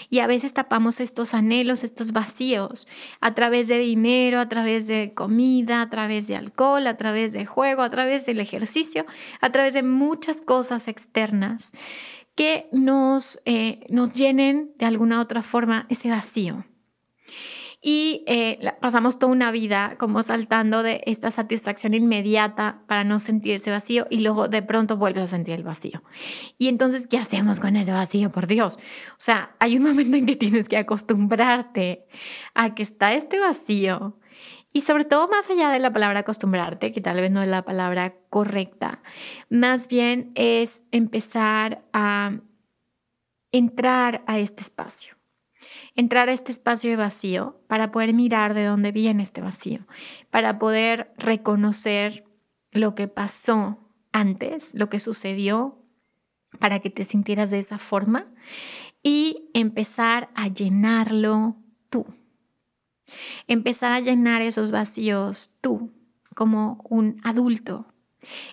Y 0.09 0.21
a 0.21 0.27
veces 0.27 0.55
tapamos 0.55 1.01
estos 1.01 1.35
anhelos, 1.35 1.85
estos 1.85 2.13
vacíos, 2.13 2.89
a 3.21 3.35
través 3.35 3.69
de 3.69 3.79
dinero, 3.79 4.41
a 4.41 4.49
través 4.49 4.87
de 4.87 5.13
comida, 5.13 5.83
a 5.83 5.91
través 5.91 6.27
de 6.27 6.37
alcohol, 6.37 6.87
a 6.87 6.97
través 6.97 7.33
de 7.33 7.45
juego, 7.45 7.83
a 7.83 7.91
través 7.91 8.25
del 8.25 8.41
ejercicio, 8.41 9.05
a 9.43 9.53
través 9.53 9.75
de 9.75 9.83
muchas 9.83 10.41
cosas 10.41 10.89
externas 10.89 11.73
que 12.35 12.69
nos, 12.73 13.39
eh, 13.45 13.81
nos 13.91 14.13
llenen 14.13 14.73
de 14.79 14.87
alguna 14.87 15.21
otra 15.21 15.43
forma 15.43 15.87
ese 15.91 16.11
vacío 16.11 16.65
y 17.89 18.25
eh, 18.27 18.59
pasamos 18.81 19.17
toda 19.21 19.31
una 19.31 19.53
vida 19.53 19.95
como 19.97 20.21
saltando 20.25 20.83
de 20.83 21.05
esta 21.07 21.31
satisfacción 21.31 21.95
inmediata 21.95 22.83
para 22.89 23.05
no 23.05 23.21
sentirse 23.21 23.71
vacío 23.71 24.09
y 24.11 24.23
luego 24.23 24.49
de 24.49 24.61
pronto 24.61 24.97
vuelves 24.97 25.23
a 25.23 25.27
sentir 25.29 25.55
el 25.55 25.63
vacío. 25.63 26.03
Y 26.59 26.67
entonces, 26.67 27.07
¿qué 27.07 27.17
hacemos 27.17 27.61
con 27.61 27.77
ese 27.77 27.93
vacío? 27.93 28.33
Por 28.33 28.49
Dios. 28.49 28.77
O 29.13 29.21
sea, 29.21 29.55
hay 29.61 29.77
un 29.77 29.85
momento 29.85 30.17
en 30.17 30.27
que 30.27 30.35
tienes 30.35 30.69
que 30.69 30.79
acostumbrarte 30.79 32.09
a 32.55 32.75
que 32.75 32.83
está 32.83 33.15
este 33.15 33.39
vacío. 33.39 34.19
Y 34.73 34.81
sobre 34.81 35.05
todo 35.05 35.29
más 35.29 35.49
allá 35.49 35.69
de 35.69 35.79
la 35.79 35.93
palabra 35.93 36.21
acostumbrarte, 36.21 36.91
que 36.91 37.01
tal 37.01 37.21
vez 37.21 37.31
no 37.31 37.41
es 37.41 37.49
la 37.49 37.63
palabra 37.63 38.17
correcta, 38.31 39.01
más 39.49 39.87
bien 39.87 40.33
es 40.35 40.83
empezar 40.91 41.85
a 41.93 42.41
entrar 43.53 44.25
a 44.27 44.41
este 44.41 44.63
espacio 44.63 45.16
entrar 45.95 46.29
a 46.29 46.33
este 46.33 46.53
espacio 46.53 46.91
de 46.91 46.97
vacío 46.97 47.61
para 47.67 47.91
poder 47.91 48.13
mirar 48.13 48.55
de 48.55 48.65
dónde 48.65 48.93
viene 48.93 49.23
este 49.23 49.41
vacío, 49.41 49.87
para 50.31 50.59
poder 50.59 51.13
reconocer 51.17 52.25
lo 52.73 52.95
que 52.95 53.09
pasó 53.09 53.79
antes, 54.13 54.75
lo 54.75 54.89
que 54.89 55.01
sucedió, 55.01 55.79
para 56.59 56.81
que 56.81 56.91
te 56.91 57.05
sintieras 57.05 57.51
de 57.51 57.59
esa 57.59 57.79
forma 57.79 58.25
y 59.03 59.51
empezar 59.55 60.31
a 60.35 60.49
llenarlo 60.49 61.57
tú. 61.91 62.07
Empezar 63.47 63.93
a 63.93 64.01
llenar 64.01 64.43
esos 64.43 64.71
vacíos 64.71 65.55
tú 65.61 65.93
como 66.35 66.85
un 66.89 67.21
adulto. 67.23 67.87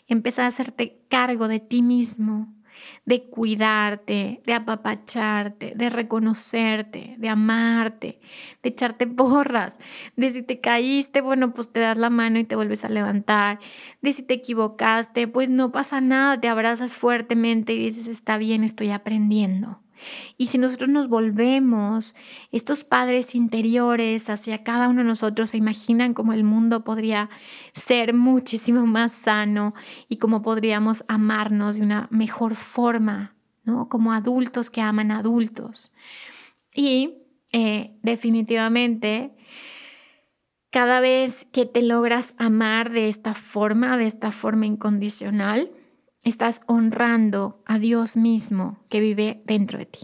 Empezar 0.08 0.46
a 0.46 0.50
hacerte 0.50 1.04
cargo 1.10 1.48
de 1.48 1.60
ti 1.60 1.82
mismo, 1.82 2.53
de 3.06 3.30
cuidarte, 3.30 4.42
de 4.46 4.54
apapacharte, 4.54 5.74
de 5.76 5.90
reconocerte, 5.90 7.16
de 7.18 7.30
amarte, 7.30 8.20
de 8.62 8.70
echarte 8.70 9.08
porras, 9.08 9.80
de 10.16 10.32
si 10.32 10.42
te 10.42 10.60
caíste, 10.60 11.22
bueno, 11.22 11.54
pues 11.54 11.72
te 11.72 11.80
das 11.82 11.98
la 11.98 12.10
mano 12.10 12.40
y 12.40 12.44
te 12.46 12.56
vuelves 12.56 12.86
a 12.86 12.90
levantar, 12.90 13.60
de 14.02 14.14
si 14.14 14.24
te 14.24 14.36
equivocaste, 14.36 15.28
pues 15.28 15.50
no 15.50 15.72
pasa 15.72 16.02
nada, 16.02 16.40
te 16.40 16.48
abrazas 16.48 16.94
fuertemente 16.94 17.74
y 17.74 17.80
dices, 17.80 18.08
está 18.08 18.38
bien, 18.38 18.64
estoy 18.64 18.92
aprendiendo. 18.92 19.83
Y 20.38 20.48
si 20.48 20.58
nosotros 20.58 20.90
nos 20.90 21.08
volvemos 21.08 22.16
estos 22.52 22.84
padres 22.84 23.36
interiores 23.36 24.30
hacia 24.30 24.64
cada 24.64 24.90
uno 24.90 25.02
de 25.02 25.08
nosotros, 25.08 25.52
se 25.52 25.58
imaginan 25.58 26.14
cómo 26.14 26.34
el 26.34 26.44
mundo 26.44 26.84
podría 26.84 27.30
ser 27.74 28.14
muchísimo 28.14 28.86
más 28.86 29.12
sano 29.12 29.74
y 30.10 30.18
cómo 30.18 30.42
podríamos 30.42 31.06
amarnos 31.08 31.78
de 31.78 31.84
una 31.84 32.08
mejor 32.12 32.56
forma, 32.56 33.36
¿no? 33.64 33.90
Como 33.90 34.14
adultos 34.14 34.70
que 34.70 34.82
aman 34.82 35.12
adultos. 35.12 35.94
Y 36.74 37.20
eh, 37.52 37.96
definitivamente, 38.02 39.36
cada 40.72 41.02
vez 41.02 41.46
que 41.52 41.66
te 41.68 41.84
logras 41.84 42.34
amar 42.38 42.92
de 42.92 43.08
esta 43.08 43.36
forma, 43.36 43.96
de 43.98 44.08
esta 44.08 44.32
forma 44.32 44.66
incondicional, 44.66 45.72
estás 46.24 46.62
honrando 46.68 47.62
a 47.66 47.80
Dios 47.80 48.16
mismo 48.16 48.80
que 48.90 49.00
vive 49.00 49.42
dentro 49.46 49.80
de 49.80 49.86
ti. 49.86 50.00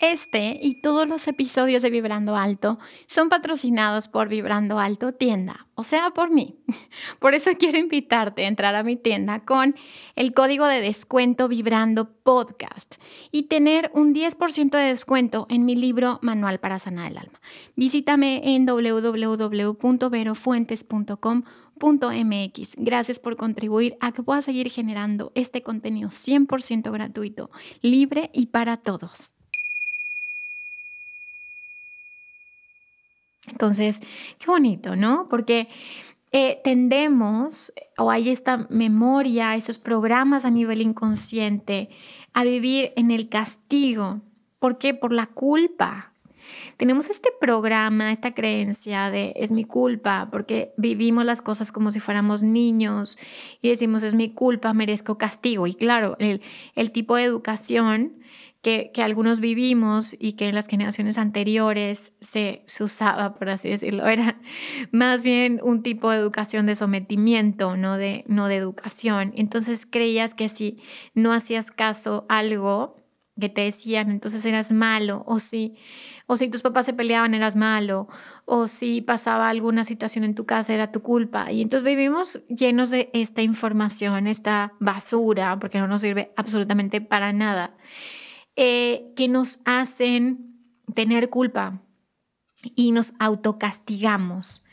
Este 0.00 0.60
y 0.62 0.80
todos 0.80 1.08
los 1.08 1.26
episodios 1.26 1.82
de 1.82 1.90
Vibrando 1.90 2.36
Alto 2.36 2.78
son 3.08 3.28
patrocinados 3.28 4.06
por 4.06 4.28
Vibrando 4.28 4.78
Alto 4.78 5.10
Tienda, 5.12 5.66
o 5.74 5.82
sea, 5.82 6.10
por 6.10 6.30
mí. 6.30 6.60
Por 7.18 7.34
eso 7.34 7.50
quiero 7.58 7.78
invitarte 7.78 8.44
a 8.44 8.48
entrar 8.48 8.76
a 8.76 8.84
mi 8.84 8.94
tienda 8.94 9.40
con 9.40 9.74
el 10.14 10.34
código 10.34 10.66
de 10.66 10.80
descuento 10.80 11.48
Vibrando 11.48 12.12
Podcast 12.22 12.94
y 13.32 13.44
tener 13.44 13.90
un 13.92 14.14
10% 14.14 14.70
de 14.70 14.82
descuento 14.82 15.48
en 15.50 15.64
mi 15.64 15.74
libro 15.74 16.20
Manual 16.22 16.60
para 16.60 16.78
Sanar 16.78 17.10
el 17.10 17.18
Alma. 17.18 17.40
Visítame 17.74 18.54
en 18.54 18.66
www.verofuentes.com 18.66 21.42
MX. 21.80 22.76
Gracias 22.76 23.18
por 23.18 23.36
contribuir 23.36 23.96
a 24.00 24.12
que 24.12 24.22
pueda 24.22 24.42
seguir 24.42 24.70
generando 24.70 25.32
este 25.34 25.62
contenido 25.62 26.10
100% 26.10 26.92
gratuito, 26.92 27.50
libre 27.82 28.30
y 28.32 28.46
para 28.46 28.76
todos. 28.76 29.32
Entonces, 33.46 33.98
qué 34.38 34.46
bonito, 34.46 34.94
¿no? 34.94 35.26
Porque 35.28 35.68
eh, 36.32 36.60
tendemos, 36.62 37.72
o 37.96 38.10
hay 38.10 38.28
esta 38.28 38.66
memoria, 38.68 39.56
esos 39.56 39.78
programas 39.78 40.44
a 40.44 40.50
nivel 40.50 40.82
inconsciente, 40.82 41.88
a 42.34 42.44
vivir 42.44 42.92
en 42.96 43.10
el 43.10 43.28
castigo. 43.28 44.20
¿Por 44.58 44.78
qué? 44.78 44.92
Por 44.92 45.12
la 45.12 45.26
culpa. 45.26 46.12
Tenemos 46.76 47.10
este 47.10 47.30
programa, 47.40 48.12
esta 48.12 48.34
creencia 48.34 49.10
de 49.10 49.32
es 49.36 49.50
mi 49.52 49.64
culpa, 49.64 50.28
porque 50.30 50.72
vivimos 50.76 51.24
las 51.24 51.42
cosas 51.42 51.72
como 51.72 51.92
si 51.92 52.00
fuéramos 52.00 52.42
niños 52.42 53.18
y 53.62 53.70
decimos 53.70 54.02
es 54.02 54.14
mi 54.14 54.32
culpa, 54.32 54.72
merezco 54.74 55.18
castigo. 55.18 55.66
Y 55.66 55.74
claro, 55.74 56.16
el, 56.18 56.42
el 56.74 56.92
tipo 56.92 57.16
de 57.16 57.24
educación 57.24 58.18
que, 58.62 58.90
que, 58.92 59.02
algunos 59.02 59.38
vivimos 59.38 60.16
y 60.18 60.32
que 60.32 60.48
en 60.48 60.54
las 60.54 60.66
generaciones 60.66 61.16
anteriores 61.16 62.12
se, 62.20 62.64
se, 62.66 62.82
usaba, 62.82 63.34
por 63.34 63.50
así 63.50 63.68
decirlo, 63.68 64.06
era 64.06 64.40
más 64.92 65.22
bien 65.22 65.60
un 65.62 65.82
tipo 65.82 66.10
de 66.10 66.18
educación 66.18 66.66
de 66.66 66.74
sometimiento, 66.74 67.76
no 67.76 67.96
de, 67.96 68.24
no 68.26 68.48
de 68.48 68.56
educación. 68.56 69.32
Entonces 69.36 69.86
creías 69.86 70.34
que 70.34 70.48
si 70.48 70.82
no 71.14 71.32
hacías 71.32 71.70
caso 71.70 72.26
a 72.28 72.38
algo 72.38 72.96
que 73.40 73.48
te 73.48 73.62
decían, 73.62 74.10
entonces 74.10 74.44
eras 74.44 74.72
malo, 74.72 75.22
o 75.26 75.38
si 75.38 75.76
o 76.30 76.36
si 76.36 76.48
tus 76.48 76.60
papás 76.60 76.84
se 76.84 76.92
peleaban 76.92 77.32
eras 77.32 77.56
malo, 77.56 78.06
o 78.44 78.68
si 78.68 79.00
pasaba 79.00 79.48
alguna 79.48 79.86
situación 79.86 80.24
en 80.24 80.34
tu 80.34 80.44
casa 80.44 80.74
era 80.74 80.92
tu 80.92 81.00
culpa. 81.00 81.50
Y 81.50 81.62
entonces 81.62 81.86
vivimos 81.86 82.44
llenos 82.48 82.90
de 82.90 83.08
esta 83.14 83.40
información, 83.40 84.26
esta 84.26 84.74
basura, 84.78 85.58
porque 85.58 85.78
no 85.78 85.88
nos 85.88 86.02
sirve 86.02 86.30
absolutamente 86.36 87.00
para 87.00 87.32
nada, 87.32 87.78
eh, 88.56 89.10
que 89.16 89.26
nos 89.26 89.60
hacen 89.64 90.54
tener 90.94 91.30
culpa 91.30 91.80
y 92.62 92.92
nos 92.92 93.14
autocastigamos. 93.18 94.66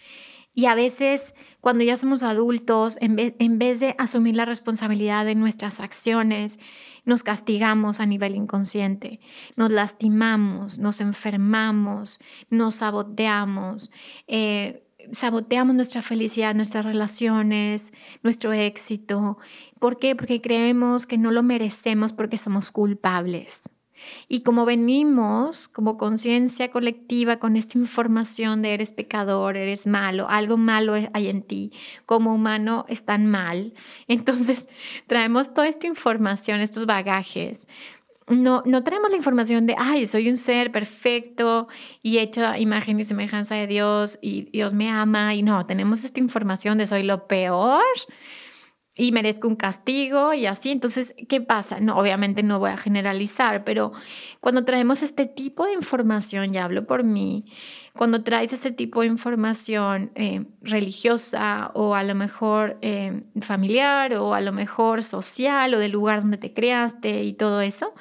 Y 0.53 0.65
a 0.65 0.75
veces 0.75 1.33
cuando 1.61 1.85
ya 1.85 1.95
somos 1.95 2.21
adultos, 2.21 2.97
en 2.99 3.15
vez, 3.15 3.33
en 3.39 3.59
vez 3.59 3.79
de 3.79 3.95
asumir 3.97 4.35
la 4.35 4.45
responsabilidad 4.45 5.25
de 5.25 5.35
nuestras 5.35 5.79
acciones, 5.79 6.59
nos 7.05 7.23
castigamos 7.23 7.99
a 7.99 8.05
nivel 8.05 8.35
inconsciente, 8.35 9.19
nos 9.55 9.71
lastimamos, 9.71 10.77
nos 10.79 10.99
enfermamos, 11.01 12.19
nos 12.49 12.75
saboteamos, 12.75 13.91
eh, 14.27 14.83
saboteamos 15.11 15.75
nuestra 15.75 16.01
felicidad, 16.01 16.55
nuestras 16.55 16.85
relaciones, 16.85 17.93
nuestro 18.23 18.53
éxito. 18.53 19.37
¿Por 19.79 19.97
qué? 19.97 20.15
Porque 20.15 20.41
creemos 20.41 21.05
que 21.05 21.17
no 21.17 21.31
lo 21.31 21.43
merecemos 21.43 22.13
porque 22.13 22.37
somos 22.37 22.71
culpables. 22.71 23.63
Y 24.27 24.41
como 24.41 24.65
venimos 24.65 25.67
como 25.67 25.97
conciencia 25.97 26.71
colectiva 26.71 27.37
con 27.37 27.57
esta 27.57 27.77
información 27.77 28.61
de 28.61 28.73
eres 28.73 28.91
pecador, 28.91 29.57
eres 29.57 29.87
malo, 29.87 30.27
algo 30.29 30.57
malo 30.57 30.93
hay 31.13 31.27
en 31.27 31.41
ti, 31.41 31.71
como 32.05 32.33
humano 32.33 32.85
están 32.89 33.27
mal, 33.27 33.73
entonces 34.07 34.67
traemos 35.07 35.53
toda 35.53 35.67
esta 35.67 35.87
información, 35.87 36.61
estos 36.61 36.85
bagajes. 36.85 37.67
No, 38.27 38.63
no 38.65 38.83
traemos 38.83 39.11
la 39.11 39.17
información 39.17 39.67
de, 39.67 39.75
ay, 39.77 40.07
soy 40.07 40.29
un 40.29 40.37
ser 40.37 40.71
perfecto 40.71 41.67
y 42.01 42.17
hecho 42.17 42.43
a 42.47 42.57
imagen 42.57 42.99
y 42.99 43.03
semejanza 43.03 43.53
de 43.53 43.67
Dios 43.67 44.17
y 44.19 44.49
Dios 44.49 44.73
me 44.73 44.89
ama. 44.89 45.35
Y 45.35 45.43
no, 45.43 45.67
tenemos 45.67 46.03
esta 46.03 46.19
información 46.19 46.79
de 46.79 46.87
soy 46.87 47.03
lo 47.03 47.27
peor 47.27 47.83
y 48.97 49.11
merezco 49.11 49.47
un 49.47 49.55
castigo 49.55 50.33
y 50.33 50.45
así. 50.45 50.71
Entonces, 50.71 51.13
¿qué 51.27 51.41
pasa? 51.41 51.79
No, 51.79 51.97
obviamente 51.97 52.43
no 52.43 52.59
voy 52.59 52.71
a 52.71 52.77
generalizar, 52.77 53.63
pero 53.65 53.91
cuando 54.39 54.63
traemos 54.63 55.03
este 55.03 55.25
tipo 55.25 55.65
de 55.65 55.73
información, 55.73 56.53
ya 56.53 56.63
hablo 56.63 56.87
por 56.87 57.03
mí, 57.03 57.45
cuando 57.93 58.23
traes 58.23 58.53
este 58.53 58.71
tipo 58.71 59.01
de 59.01 59.07
información 59.07 60.11
eh, 60.15 60.45
religiosa 60.61 61.71
o 61.73 61.95
a 61.95 62.03
lo 62.03 62.15
mejor 62.15 62.77
eh, 62.81 63.23
familiar 63.41 64.13
o 64.13 64.33
a 64.33 64.41
lo 64.41 64.53
mejor 64.53 65.03
social 65.03 65.73
o 65.73 65.79
del 65.79 65.91
lugar 65.91 66.21
donde 66.21 66.37
te 66.37 66.53
creaste 66.53 67.23
y 67.23 67.33
todo 67.33 67.61
eso, 67.61 67.93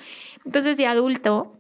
entonces 0.45 0.77
de 0.77 0.87
adulto 0.87 1.59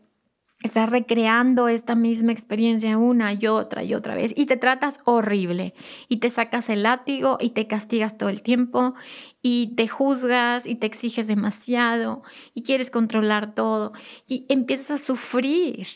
estás 0.64 0.88
recreando 0.88 1.68
esta 1.68 1.94
misma 1.94 2.33
experiencia 2.33 2.96
una 2.96 3.35
y 3.35 3.46
otra 3.46 3.85
y 3.85 3.94
otra 3.94 4.14
vez 4.14 4.33
y 4.35 4.46
te 4.46 4.57
tratas 4.57 4.98
horrible 5.05 5.74
y 6.09 6.16
te 6.16 6.31
sacas 6.31 6.70
el 6.70 6.83
látigo 6.83 7.37
y 7.38 7.50
te 7.50 7.66
castigas 7.66 8.16
todo 8.16 8.31
el 8.31 8.40
tiempo 8.40 8.94
y 9.42 9.74
te 9.77 9.88
juzgas 9.88 10.66
y 10.66 10.74
te 10.74 10.87
exiges 10.87 11.27
demasiado 11.27 12.22
y 12.55 12.62
quieres 12.62 12.90
controlar 12.90 13.55
todo 13.55 13.92
y 14.27 14.46
empiezas 14.48 14.90
a 14.90 15.05
sufrir, 15.05 15.87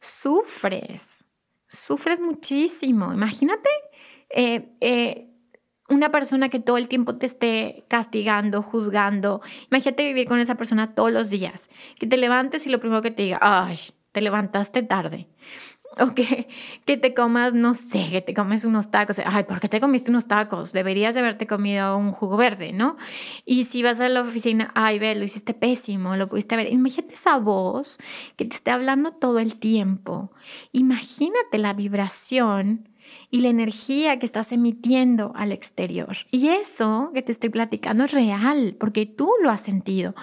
sufres, 0.00 1.24
sufres 1.68 2.18
muchísimo. 2.18 3.14
Imagínate 3.14 3.70
eh, 4.30 4.68
eh, 4.80 5.30
una 5.88 6.10
persona 6.10 6.48
que 6.48 6.58
todo 6.58 6.78
el 6.78 6.88
tiempo 6.88 7.16
te 7.16 7.26
esté 7.26 7.84
castigando, 7.86 8.60
juzgando. 8.60 9.40
Imagínate 9.70 10.04
vivir 10.04 10.26
con 10.26 10.40
esa 10.40 10.56
persona 10.56 10.96
todos 10.96 11.12
los 11.12 11.30
días, 11.30 11.70
que 11.96 12.08
te 12.08 12.16
levantes 12.16 12.66
y 12.66 12.70
lo 12.70 12.80
primero 12.80 13.02
que 13.02 13.12
te 13.12 13.22
diga, 13.22 13.38
ay, 13.40 13.78
te 14.16 14.22
levantaste 14.22 14.82
tarde. 14.82 15.28
O 15.98 16.14
que, 16.14 16.46
te 16.84 17.14
comas, 17.14 17.54
no 17.54 17.72
sé, 17.72 18.08
que 18.10 18.20
te 18.20 18.34
comes 18.34 18.66
unos 18.66 18.90
tacos. 18.90 19.18
Ay, 19.24 19.44
¿por 19.44 19.60
qué 19.60 19.68
te 19.68 19.80
comiste 19.80 20.10
unos 20.10 20.26
tacos? 20.26 20.72
Deberías 20.72 21.14
de 21.14 21.20
haberte 21.20 21.46
comido 21.46 21.96
un 21.96 22.12
jugo 22.12 22.36
verde, 22.36 22.74
¿no? 22.74 22.98
Y 23.46 23.64
si 23.64 23.82
vas 23.82 23.98
a 24.00 24.08
la 24.10 24.20
oficina, 24.20 24.72
ay, 24.74 24.98
ve, 24.98 25.14
lo 25.14 25.24
hiciste 25.24 25.54
pésimo, 25.54 26.14
lo 26.16 26.28
pudiste 26.28 26.54
ver. 26.54 26.70
Imagínate 26.70 27.14
esa 27.14 27.38
voz 27.38 27.96
que 28.36 28.44
te 28.44 28.56
esté 28.56 28.72
hablando 28.72 29.12
todo 29.12 29.38
el 29.38 29.56
tiempo. 29.56 30.32
Imagínate 30.72 31.56
la 31.56 31.72
vibración 31.72 32.90
y 33.30 33.40
la 33.40 33.48
energía 33.48 34.18
que 34.18 34.26
estás 34.26 34.52
emitiendo 34.52 35.32
al 35.34 35.50
exterior. 35.50 36.14
Y 36.30 36.48
eso 36.48 37.10
que 37.14 37.22
te 37.22 37.32
estoy 37.32 37.48
platicando 37.48 38.04
es 38.04 38.12
real, 38.12 38.76
porque 38.78 39.06
tú 39.06 39.30
lo 39.42 39.48
has 39.48 39.60
sentido. 39.60 40.14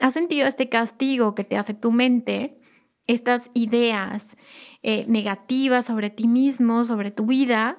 Has 0.00 0.12
sentido 0.12 0.46
este 0.46 0.68
castigo 0.68 1.34
que 1.34 1.44
te 1.44 1.56
hace 1.56 1.72
tu 1.72 1.92
mente 1.92 2.58
estas 3.06 3.50
ideas 3.54 4.36
eh, 4.82 5.04
negativas 5.08 5.86
sobre 5.86 6.10
ti 6.10 6.28
mismo, 6.28 6.84
sobre 6.84 7.10
tu 7.10 7.26
vida, 7.26 7.78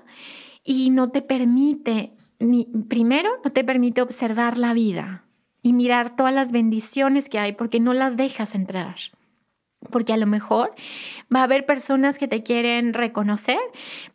y 0.63 0.89
no 0.89 1.11
te 1.11 1.21
permite, 1.21 2.13
ni, 2.39 2.65
primero, 2.89 3.29
no 3.43 3.51
te 3.51 3.63
permite 3.63 4.01
observar 4.01 4.57
la 4.57 4.73
vida 4.73 5.25
y 5.61 5.73
mirar 5.73 6.15
todas 6.15 6.33
las 6.33 6.51
bendiciones 6.51 7.29
que 7.29 7.39
hay 7.39 7.53
porque 7.53 7.79
no 7.79 7.93
las 7.93 8.17
dejas 8.17 8.55
entrar 8.55 8.95
porque 9.89 10.13
a 10.13 10.17
lo 10.17 10.25
mejor 10.25 10.73
va 11.33 11.41
a 11.41 11.43
haber 11.43 11.65
personas 11.65 12.17
que 12.17 12.27
te 12.27 12.43
quieren 12.43 12.93
reconocer, 12.93 13.59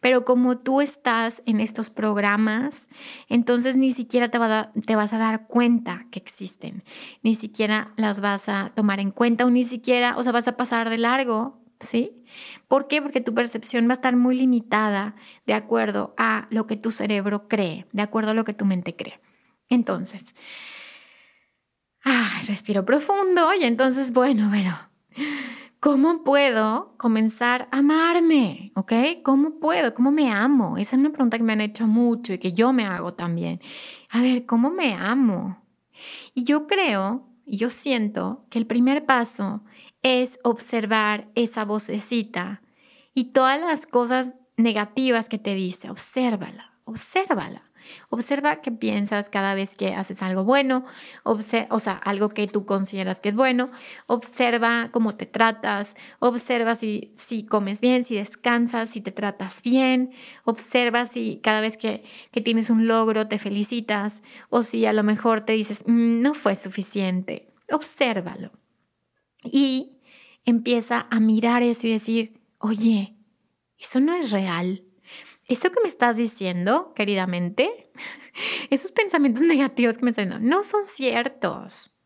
pero 0.01 0.25
como 0.25 0.59
tú 0.59 0.81
estás 0.81 1.43
en 1.47 1.61
estos 1.61 1.91
programas, 1.91 2.89
entonces 3.29 3.77
ni 3.77 3.93
siquiera 3.93 4.29
te, 4.31 4.39
vas 4.39 5.13
a 5.13 5.19
dar 5.19 5.47
cuenta 5.47 6.07
que 6.11 6.19
existen, 6.19 6.85
ni 7.23 7.35
siquiera 7.35 7.93
las 7.97 8.21
vas 8.21 8.49
a 8.49 8.73
tomar 8.75 9.01
en 9.01 9.11
cuenta 9.11 9.45
o 9.45 9.51
ni 9.51 9.65
siquiera, 9.65 10.17
o 10.17 10.23
sea, 10.23 10.33
vas 10.33 10.49
a 10.49 10.57
pasar 10.57 10.91
de 10.91 10.99
largo, 10.99 11.61
¿sí? 11.81 12.23
¿Por 12.69 12.87
qué? 12.89 13.03
Porque 13.03 13.21
tu 13.21 13.35
percepción 13.35 13.89
va 13.89 13.93
a 13.93 13.97
estar 13.97 14.17
muy 14.17 14.37
limitada 14.37 15.17
de 15.47 15.55
acuerdo 15.55 16.15
a 16.17 16.47
lo 16.51 16.67
que 16.67 16.77
tu 16.77 16.91
cerebro 16.91 17.49
cree, 17.49 17.87
de 17.93 18.03
acuerdo 18.03 18.31
a 18.31 18.35
lo 18.35 18.45
que 18.45 18.55
tu 18.55 18.65
mente 18.65 18.95
cree. 18.95 19.21
Entonces, 19.69 20.35
ah, 22.05 22.41
respiro 22.47 22.85
profundo 22.85 23.55
y 23.55 23.65
entonces, 23.65 24.13
bueno, 24.13 24.49
bueno 24.49 24.77
¿Cómo 25.81 26.25
puedo 26.25 26.95
comenzar 26.99 27.67
a 27.73 27.79
amarme? 27.79 28.71
¿Ok? 28.75 28.93
¿Cómo 29.23 29.59
puedo? 29.59 29.95
¿Cómo 29.95 30.13
me 30.13 30.31
amo? 30.31 30.77
Esa 30.77 30.95
es 30.95 31.01
una 31.01 31.09
pregunta 31.09 31.39
que 31.39 31.43
me 31.43 31.55
han 31.55 31.63
hecho 31.63 31.87
mucho 31.87 32.35
y 32.35 32.39
que 32.39 32.53
yo 32.53 32.75
me 32.75 32.85
hago 32.85 33.15
también. 33.15 33.63
A 34.11 34.21
ver, 34.21 34.45
¿cómo 34.45 34.71
me 34.71 34.93
amo? 34.93 35.65
Y 36.35 36.45
yo 36.45 36.67
creo, 36.67 37.27
y 37.47 37.57
yo 37.57 37.71
siento 37.71 38.45
que 38.51 38.59
el 38.59 38.67
primer 38.67 39.07
paso 39.07 39.63
es 40.03 40.39
observar 40.45 41.31
esa 41.35 41.65
vocecita 41.65 42.61
y 43.15 43.33
todas 43.33 43.59
las 43.59 43.87
cosas 43.87 44.35
negativas 44.59 45.31
que 45.31 45.39
te 45.39 45.55
dice. 45.55 45.89
Obsérvala, 45.89 46.75
obsérvala. 46.85 47.70
Observa 48.09 48.61
qué 48.61 48.73
piensas 48.73 49.29
cada 49.29 49.55
vez 49.55 49.75
que 49.77 49.95
haces 49.95 50.23
algo 50.23 50.45
bueno, 50.45 50.85
o 51.25 51.41
sea, 51.41 51.93
algo 51.95 52.31
que 52.31 52.47
tú 52.47 52.65
consideras 52.67 53.21
que 53.21 53.31
es 53.31 53.35
bueno. 53.35 53.71
Observa 54.07 54.91
cómo 54.93 55.17
te 55.17 55.27
tratas, 55.27 55.97
observa 56.19 56.75
si, 56.75 57.13
si 57.17 57.45
comes 57.45 57.81
bien, 57.81 58.05
si 58.05 58.17
descansas, 58.17 58.91
si 58.91 59.01
te 59.01 59.13
tratas 59.13 59.63
bien. 59.63 60.13
Observa 60.45 61.07
si 61.07 61.41
cada 61.43 61.61
vez 61.61 61.77
que, 61.77 62.05
que 62.31 62.41
tienes 62.41 62.71
un 62.71 62.87
logro 62.87 63.29
te 63.29 63.39
felicitas 63.39 64.23
o 64.49 64.63
si 64.63 64.87
a 64.87 64.93
lo 64.93 65.03
mejor 65.03 65.43
te 65.43 65.53
dices, 65.53 65.85
mm, 65.87 66.21
no 66.23 66.35
fue 66.35 66.55
suficiente. 66.55 67.49
Obsérvalo. 67.71 68.51
Y 69.45 69.93
empieza 70.45 71.07
a 71.11 71.21
mirar 71.21 71.63
eso 71.63 71.87
y 71.87 71.93
decir, 71.93 72.41
oye, 72.59 73.17
eso 73.79 74.01
no 74.01 74.15
es 74.15 74.31
real. 74.31 74.85
¿Eso 75.51 75.73
que 75.73 75.81
me 75.83 75.89
estás 75.89 76.17
diciendo, 76.17 76.93
queridamente, 76.95 77.91
esos 78.71 78.93
pensamientos 78.93 79.43
negativos 79.55 79.99
que 79.99 80.05
me 80.05 80.11
estás 80.13 80.27
diciendo, 80.27 80.49
no 80.49 80.63
son 80.63 80.87
ciertos. 80.87 81.97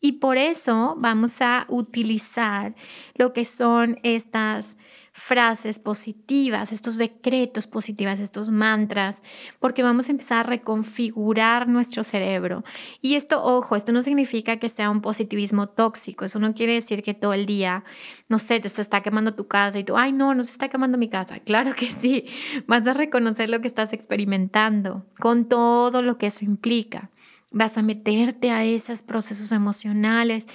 Y 0.00 0.12
por 0.12 0.36
eso 0.36 0.96
vamos 0.98 1.40
a 1.40 1.66
utilizar 1.68 2.74
lo 3.14 3.32
que 3.32 3.44
son 3.44 4.00
estas 4.02 4.76
frases 5.18 5.78
positivas, 5.78 6.70
estos 6.70 6.96
decretos 6.96 7.66
positivos, 7.66 8.20
estos 8.20 8.50
mantras, 8.50 9.22
porque 9.58 9.82
vamos 9.82 10.08
a 10.08 10.12
empezar 10.12 10.38
a 10.38 10.48
reconfigurar 10.48 11.68
nuestro 11.68 12.04
cerebro. 12.04 12.64
Y 13.02 13.16
esto, 13.16 13.42
ojo, 13.42 13.74
esto 13.74 13.92
no 13.92 14.02
significa 14.02 14.58
que 14.58 14.68
sea 14.68 14.90
un 14.90 15.00
positivismo 15.00 15.68
tóxico, 15.68 16.24
eso 16.24 16.38
no 16.38 16.54
quiere 16.54 16.74
decir 16.74 17.02
que 17.02 17.14
todo 17.14 17.32
el 17.34 17.46
día, 17.46 17.84
no 18.28 18.38
sé, 18.38 18.60
te 18.60 18.68
está 18.68 19.02
quemando 19.02 19.34
tu 19.34 19.48
casa 19.48 19.78
y 19.78 19.84
tú, 19.84 19.96
ay, 19.96 20.12
no, 20.12 20.34
no 20.34 20.44
se 20.44 20.52
está 20.52 20.68
quemando 20.68 20.98
mi 20.98 21.08
casa. 21.08 21.40
Claro 21.40 21.74
que 21.74 21.90
sí, 21.90 22.26
vas 22.66 22.86
a 22.86 22.94
reconocer 22.94 23.50
lo 23.50 23.60
que 23.60 23.68
estás 23.68 23.92
experimentando 23.92 25.04
con 25.18 25.48
todo 25.48 26.00
lo 26.00 26.16
que 26.16 26.28
eso 26.28 26.44
implica. 26.44 27.10
Vas 27.50 27.76
a 27.76 27.82
meterte 27.82 28.50
a 28.50 28.64
esos 28.64 29.02
procesos 29.02 29.52
emocionales 29.52 30.46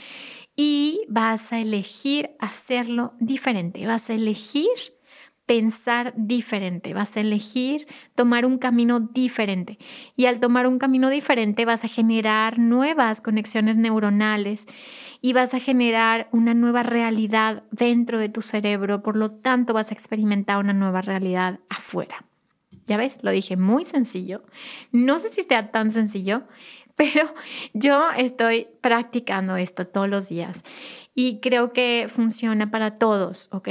y 0.56 1.02
vas 1.08 1.52
a 1.52 1.60
elegir 1.60 2.32
hacerlo 2.40 3.14
diferente, 3.20 3.86
vas 3.88 4.10
a 4.10 4.14
elegir 4.14 4.70
pensar 5.46 6.14
diferente, 6.16 6.94
vas 6.94 7.18
a 7.18 7.20
elegir 7.20 7.88
tomar 8.16 8.46
un 8.46 8.58
camino 8.58 9.00
diferente. 9.00 9.78
Y 10.16 10.26
al 10.26 10.40
tomar 10.40 10.68
un 10.68 10.80
camino 10.80 11.10
diferente 11.10 11.66
vas 11.66 11.84
a 11.84 11.90
generar 11.90 12.60
nuevas 12.60 13.20
conexiones 13.20 13.76
neuronales 13.76 14.66
y 15.22 15.34
vas 15.34 15.54
a 15.54 15.60
generar 15.60 16.30
una 16.32 16.54
nueva 16.54 16.84
realidad 16.84 17.64
dentro 17.72 18.20
de 18.20 18.30
tu 18.30 18.42
cerebro, 18.42 19.04
por 19.04 19.16
lo 19.16 19.32
tanto 19.32 19.74
vas 19.74 19.92
a 19.92 19.94
experimentar 19.94 20.60
una 20.60 20.74
nueva 20.74 21.02
realidad 21.02 21.60
afuera. 21.70 22.26
Ya 22.86 22.98
ves, 22.98 23.20
lo 23.22 23.32
dije 23.32 23.56
muy 23.56 23.86
sencillo. 23.86 24.44
No 24.92 25.20
sé 25.20 25.30
si 25.30 25.44
sea 25.44 25.72
tan 25.72 25.92
sencillo, 25.92 26.44
pero 26.96 27.34
yo 27.74 28.10
estoy 28.18 28.68
practicando 28.82 29.56
esto 29.56 29.88
todos 29.88 30.10
los 30.10 30.30
días 30.30 30.64
y 31.16 31.40
creo 31.40 31.74
que 31.74 32.08
funciona 32.10 32.72
para 32.72 32.98
todos, 32.98 33.50
¿ok? 33.52 33.70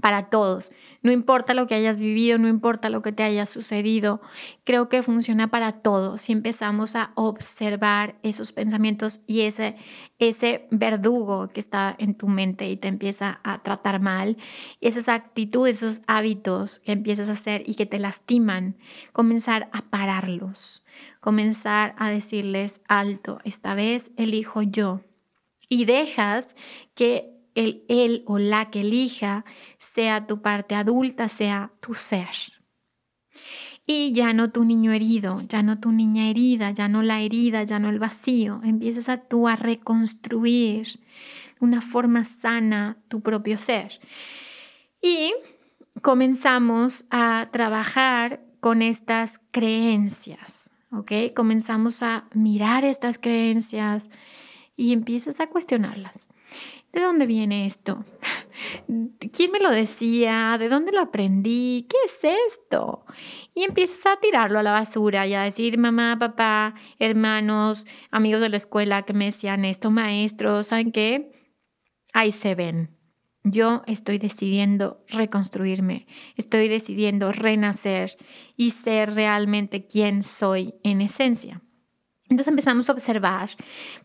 Para 0.00 0.28
todos. 0.30 0.72
No 1.04 1.12
importa 1.12 1.52
lo 1.52 1.66
que 1.66 1.74
hayas 1.74 1.98
vivido, 1.98 2.38
no 2.38 2.48
importa 2.48 2.88
lo 2.88 3.02
que 3.02 3.12
te 3.12 3.22
haya 3.22 3.44
sucedido, 3.44 4.22
creo 4.64 4.88
que 4.88 5.02
funciona 5.02 5.48
para 5.48 5.72
todos 5.72 6.22
si 6.22 6.32
empezamos 6.32 6.96
a 6.96 7.12
observar 7.14 8.16
esos 8.22 8.52
pensamientos 8.52 9.20
y 9.26 9.42
ese, 9.42 9.76
ese 10.18 10.66
verdugo 10.70 11.48
que 11.48 11.60
está 11.60 11.94
en 11.98 12.14
tu 12.14 12.26
mente 12.26 12.70
y 12.70 12.78
te 12.78 12.88
empieza 12.88 13.38
a 13.44 13.62
tratar 13.62 14.00
mal, 14.00 14.38
esas 14.80 15.10
actitudes, 15.10 15.82
esos 15.82 16.00
hábitos 16.06 16.78
que 16.78 16.92
empiezas 16.92 17.28
a 17.28 17.32
hacer 17.32 17.64
y 17.66 17.74
que 17.74 17.84
te 17.84 17.98
lastiman, 17.98 18.78
comenzar 19.12 19.68
a 19.72 19.82
pararlos, 19.82 20.84
comenzar 21.20 21.94
a 21.98 22.08
decirles 22.08 22.80
alto, 22.88 23.40
esta 23.44 23.74
vez 23.74 24.10
elijo 24.16 24.62
yo 24.62 25.02
y 25.68 25.84
dejas 25.84 26.56
que 26.94 27.33
el 27.54 27.84
él 27.88 28.24
o 28.26 28.38
la 28.38 28.70
que 28.70 28.80
elija 28.80 29.44
sea 29.78 30.26
tu 30.26 30.42
parte 30.42 30.74
adulta, 30.74 31.28
sea 31.28 31.72
tu 31.80 31.94
ser. 31.94 32.54
Y 33.86 34.12
ya 34.12 34.32
no 34.32 34.50
tu 34.50 34.64
niño 34.64 34.92
herido, 34.92 35.42
ya 35.46 35.62
no 35.62 35.78
tu 35.78 35.92
niña 35.92 36.30
herida, 36.30 36.70
ya 36.70 36.88
no 36.88 37.02
la 37.02 37.20
herida, 37.20 37.64
ya 37.64 37.78
no 37.78 37.90
el 37.90 37.98
vacío. 37.98 38.60
Empiezas 38.64 39.08
a 39.08 39.18
tú 39.18 39.46
a 39.46 39.56
reconstruir 39.56 41.00
una 41.60 41.80
forma 41.80 42.24
sana 42.24 42.96
tu 43.08 43.20
propio 43.20 43.58
ser. 43.58 44.00
Y 45.02 45.34
comenzamos 46.00 47.04
a 47.10 47.48
trabajar 47.52 48.40
con 48.60 48.80
estas 48.80 49.40
creencias, 49.50 50.70
¿ok? 50.90 51.34
Comenzamos 51.36 52.02
a 52.02 52.24
mirar 52.32 52.84
estas 52.84 53.18
creencias 53.18 54.08
y 54.76 54.94
empiezas 54.94 55.40
a 55.40 55.48
cuestionarlas. 55.48 56.30
¿De 56.94 57.00
dónde 57.00 57.26
viene 57.26 57.66
esto? 57.66 58.04
¿Quién 59.32 59.50
me 59.50 59.58
lo 59.58 59.70
decía? 59.70 60.56
¿De 60.60 60.68
dónde 60.68 60.92
lo 60.92 61.00
aprendí? 61.00 61.88
¿Qué 61.90 61.96
es 62.04 62.20
esto? 62.52 63.04
Y 63.52 63.64
empiezas 63.64 64.06
a 64.06 64.20
tirarlo 64.20 64.60
a 64.60 64.62
la 64.62 64.70
basura 64.70 65.26
y 65.26 65.34
a 65.34 65.42
decir, 65.42 65.76
mamá, 65.76 66.16
papá, 66.20 66.76
hermanos, 67.00 67.84
amigos 68.12 68.40
de 68.40 68.48
la 68.48 68.58
escuela 68.58 69.02
que 69.02 69.12
me 69.12 69.24
decían 69.24 69.64
esto, 69.64 69.90
maestros, 69.90 70.68
¿saben 70.68 70.92
qué? 70.92 71.32
Ahí 72.12 72.30
se 72.30 72.54
ven. 72.54 72.96
Yo 73.42 73.82
estoy 73.88 74.18
decidiendo 74.18 75.04
reconstruirme, 75.08 76.06
estoy 76.36 76.68
decidiendo 76.68 77.32
renacer 77.32 78.16
y 78.56 78.70
ser 78.70 79.14
realmente 79.14 79.88
quien 79.88 80.22
soy 80.22 80.76
en 80.84 81.00
esencia. 81.00 81.60
Entonces 82.30 82.48
empezamos 82.48 82.88
a 82.88 82.92
observar, 82.92 83.50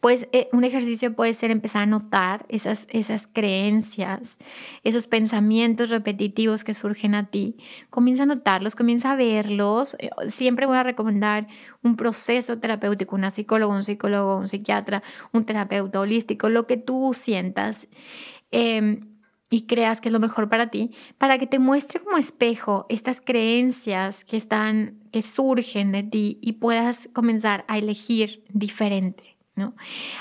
pues 0.02 0.28
eh, 0.34 0.50
un 0.52 0.66
ejercicio 0.66 1.16
puede 1.16 1.34
ser 1.34 1.52
empezar 1.52 1.84
a 1.84 1.86
notar 1.86 2.46
esas, 2.50 2.86
esas 2.90 3.28
creencias, 3.28 4.38
esos 4.84 5.08
pensamientos 5.08 5.90
repetitivos 5.90 6.66
que 6.66 6.74
surgen 6.74 7.16
a 7.16 7.30
ti. 7.30 7.56
Comienza 7.90 8.24
a 8.24 8.26
notarlos, 8.26 8.76
comienza 8.76 9.12
a 9.12 9.16
verlos. 9.16 9.96
Eh, 10.00 10.10
siempre 10.28 10.66
voy 10.66 10.76
a 10.76 10.84
recomendar 10.84 11.48
un 11.82 11.96
proceso 11.96 12.60
terapéutico, 12.60 13.16
una 13.16 13.32
psicóloga, 13.32 13.74
un 13.74 13.84
psicólogo, 13.84 14.38
un 14.38 14.50
psiquiatra, 14.50 15.02
un 15.32 15.46
terapeuta 15.46 16.02
holístico, 16.02 16.50
lo 16.50 16.68
que 16.68 16.76
tú 16.76 17.14
sientas. 17.14 17.88
Em, 18.52 19.09
y 19.50 19.62
creas 19.62 20.02
que 20.02 20.10
es 20.10 20.14
lo 20.14 20.20
mejor 20.20 20.50
para 20.50 20.68
ti, 20.68 20.92
para 21.18 21.40
que 21.40 21.48
te 21.48 21.60
muestre 21.60 22.02
como 22.02 22.18
espejo 22.18 22.86
estas 22.90 23.22
creencias 23.22 24.24
que 24.24 24.38
están, 24.38 25.00
que 25.12 25.22
surgen 25.22 25.92
de 25.92 26.04
ti 26.04 26.40
y 26.42 26.54
puedas 26.54 27.10
comenzar 27.14 27.66
a 27.68 27.78
elegir 27.78 28.44
diferente, 28.50 29.38
¿no? 29.56 29.76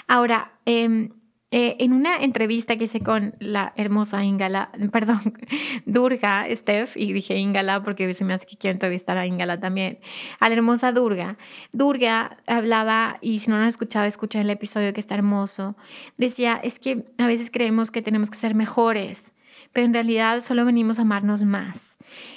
Ahora, 0.07 0.59
eh, 0.65 1.11
eh, 1.51 1.77
en 1.81 1.95
una 1.95 2.23
entrevista 2.23 2.77
que 2.77 2.85
hice 2.85 3.01
con 3.01 3.35
la 3.39 3.73
hermosa 3.77 4.23
Ingala, 4.23 4.71
perdón, 4.93 5.39
Durga, 5.87 6.47
Steph, 6.55 6.97
y 6.97 7.15
dije 7.15 7.39
Ingala 7.39 7.83
porque 7.83 8.13
se 8.13 8.25
me 8.25 8.35
hace 8.35 8.45
que 8.45 8.59
quiero 8.59 8.75
entrevistar 8.75 9.17
a 9.17 9.25
Ingala 9.25 9.59
también, 9.59 9.99
a 10.41 10.49
la 10.51 10.55
hermosa 10.57 10.93
Durga. 10.93 11.39
Durga 11.73 12.37
hablaba, 12.47 13.17
y 13.23 13.39
si 13.39 13.49
no 13.49 13.57
lo 13.57 13.63
han 13.63 13.69
escuchado, 13.69 14.05
escucha 14.05 14.43
el 14.43 14.51
episodio 14.51 14.93
que 14.93 15.01
está 15.01 15.15
hermoso, 15.15 15.75
decía, 16.19 16.61
es 16.63 16.79
que 16.79 17.07
a 17.17 17.27
veces 17.27 17.51
creemos 17.51 17.91
que 17.91 18.03
tenemos 18.03 18.29
que 18.29 18.37
ser 18.37 18.55
mejores, 18.55 19.33
pero 19.73 19.87
en 19.87 19.95
realidad 19.95 20.41
solo 20.41 20.67
venimos 20.67 20.99
a 20.99 21.03
amarnos 21.03 21.45
más. 21.45 21.97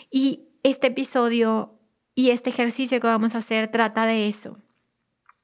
Y 0.10 0.48
este 0.64 0.88
episodio 0.88 1.78
y 2.16 2.30
este 2.30 2.50
ejercicio 2.50 3.02
que 3.02 3.08
vamos 3.08 3.36
a 3.36 3.40
hacer 3.40 3.72
trata 3.72 4.06
de 4.06 4.30
eso 4.30 4.58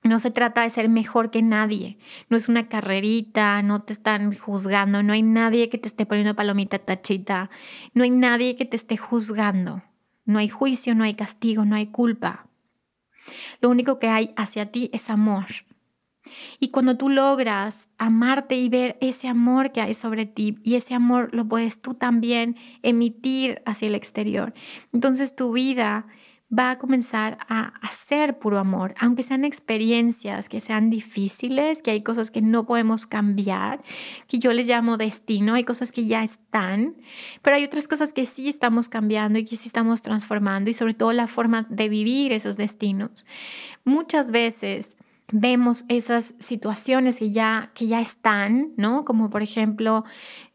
no 0.07 0.19
se 0.19 0.31
trata 0.31 0.61
de 0.61 0.69
ser 0.69 0.89
mejor 0.89 1.31
que 1.31 1.41
nadie, 1.41 1.97
no 2.29 2.37
es 2.37 2.49
una 2.49 2.67
carrerita, 2.67 3.61
no 3.61 3.83
te 3.83 3.93
están 3.93 4.35
juzgando, 4.35 5.03
no 5.03 5.13
hay 5.13 5.21
nadie 5.21 5.69
que 5.69 5.77
te 5.77 5.87
esté 5.87 6.05
poniendo 6.05 6.35
palomita 6.35 6.79
tachita, 6.79 7.49
no 7.93 8.03
hay 8.03 8.09
nadie 8.09 8.55
que 8.55 8.65
te 8.65 8.77
esté 8.77 8.97
juzgando, 8.97 9.83
no 10.25 10.39
hay 10.39 10.49
juicio, 10.49 10.95
no 10.95 11.03
hay 11.03 11.15
castigo, 11.15 11.65
no 11.65 11.75
hay 11.75 11.87
culpa. 11.87 12.47
Lo 13.61 13.69
único 13.69 13.99
que 13.99 14.07
hay 14.07 14.33
hacia 14.35 14.71
ti 14.71 14.89
es 14.93 15.09
amor. 15.09 15.45
Y 16.59 16.69
cuando 16.71 16.97
tú 16.97 17.09
logras 17.09 17.87
amarte 17.97 18.55
y 18.55 18.69
ver 18.69 18.97
ese 19.01 19.27
amor 19.27 19.71
que 19.71 19.81
hay 19.81 19.93
sobre 19.93 20.25
ti, 20.25 20.57
y 20.63 20.75
ese 20.75 20.93
amor 20.93 21.29
lo 21.33 21.47
puedes 21.47 21.81
tú 21.81 21.93
también 21.93 22.57
emitir 22.83 23.61
hacia 23.65 23.87
el 23.87 23.95
exterior, 23.95 24.53
entonces 24.93 25.35
tu 25.35 25.53
vida 25.53 26.07
va 26.49 26.71
a 26.71 26.77
comenzar 26.77 27.37
a 27.49 27.73
hacer 27.81 28.39
puro 28.39 28.57
amor, 28.57 28.93
aunque 28.99 29.23
sean 29.23 29.43
experiencias 29.43 30.47
que 30.47 30.61
sean 30.61 30.89
difíciles, 30.89 31.81
que 31.81 31.91
hay 31.91 32.03
cosas 32.03 32.31
que 32.31 32.41
no 32.41 32.65
podemos 32.65 33.05
cambiar, 33.05 33.83
que 34.27 34.39
yo 34.39 34.53
les 34.53 34.67
llamo 34.67 34.97
destino, 34.97 35.55
hay 35.55 35.65
cosas 35.65 35.91
que 35.91 36.05
ya 36.05 36.23
están, 36.23 36.95
pero 37.41 37.57
hay 37.57 37.65
otras 37.65 37.87
cosas 37.87 38.13
que 38.13 38.25
sí 38.25 38.47
estamos 38.47 38.87
cambiando 38.87 39.39
y 39.39 39.45
que 39.45 39.57
sí 39.57 39.67
estamos 39.67 40.01
transformando 40.01 40.69
y 40.69 40.73
sobre 40.73 40.93
todo 40.93 41.11
la 41.11 41.27
forma 41.27 41.65
de 41.69 41.89
vivir 41.89 42.31
esos 42.31 42.55
destinos. 42.55 43.25
Muchas 43.83 44.31
veces 44.31 44.96
vemos 45.31 45.83
esas 45.89 46.33
situaciones 46.39 47.17
que 47.17 47.31
ya, 47.31 47.71
que 47.73 47.87
ya 47.87 48.01
están, 48.01 48.73
¿no? 48.77 49.03
Como 49.03 49.29
por 49.29 49.41
ejemplo, 49.41 50.05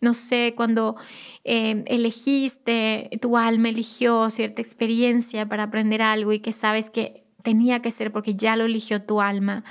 no 0.01 0.15
sé, 0.15 0.55
cuando 0.57 0.97
eh, 1.45 1.85
elegiste, 1.87 3.11
tu 3.21 3.37
alma 3.37 3.69
eligió 3.69 4.31
cierta 4.31 4.63
experiencia 4.63 5.47
para 5.47 5.65
aprender 5.65 6.01
algo 6.01 6.33
y 6.33 6.41
que 6.41 6.53
sabes 6.53 6.91
que 6.91 7.23
tenía 7.43 7.83
que 7.83 7.91
ser 7.91 8.13
porque 8.13 8.35
ya 8.35 8.57
lo 8.57 8.65
eligió 8.65 9.03
tu 9.03 9.21
alma 9.21 9.65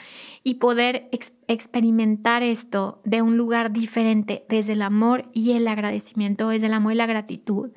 y 0.44 0.56
poder 0.56 1.10
experimentar 1.48 2.44
esto 2.44 3.02
de 3.06 3.22
un 3.22 3.38
lugar 3.38 3.72
diferente 3.72 4.46
desde 4.50 4.74
el 4.74 4.82
amor 4.82 5.30
y 5.34 5.52
el 5.52 5.68
agradecimiento, 5.68 6.50
desde 6.50 6.68
el 6.68 6.74
amor 6.74 6.94
y 6.94 6.98
la 6.98 7.06
gratitud, 7.06 7.72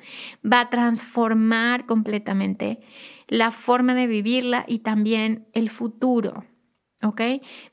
va 0.45 0.61
a 0.61 0.69
transformar 0.69 1.85
completamente 1.85 2.79
la 3.27 3.51
forma 3.51 3.95
de 3.95 4.07
vivirla 4.07 4.65
y 4.67 4.79
también 4.79 5.47
el 5.53 5.69
futuro 5.69 6.43
¿ok? 7.05 7.21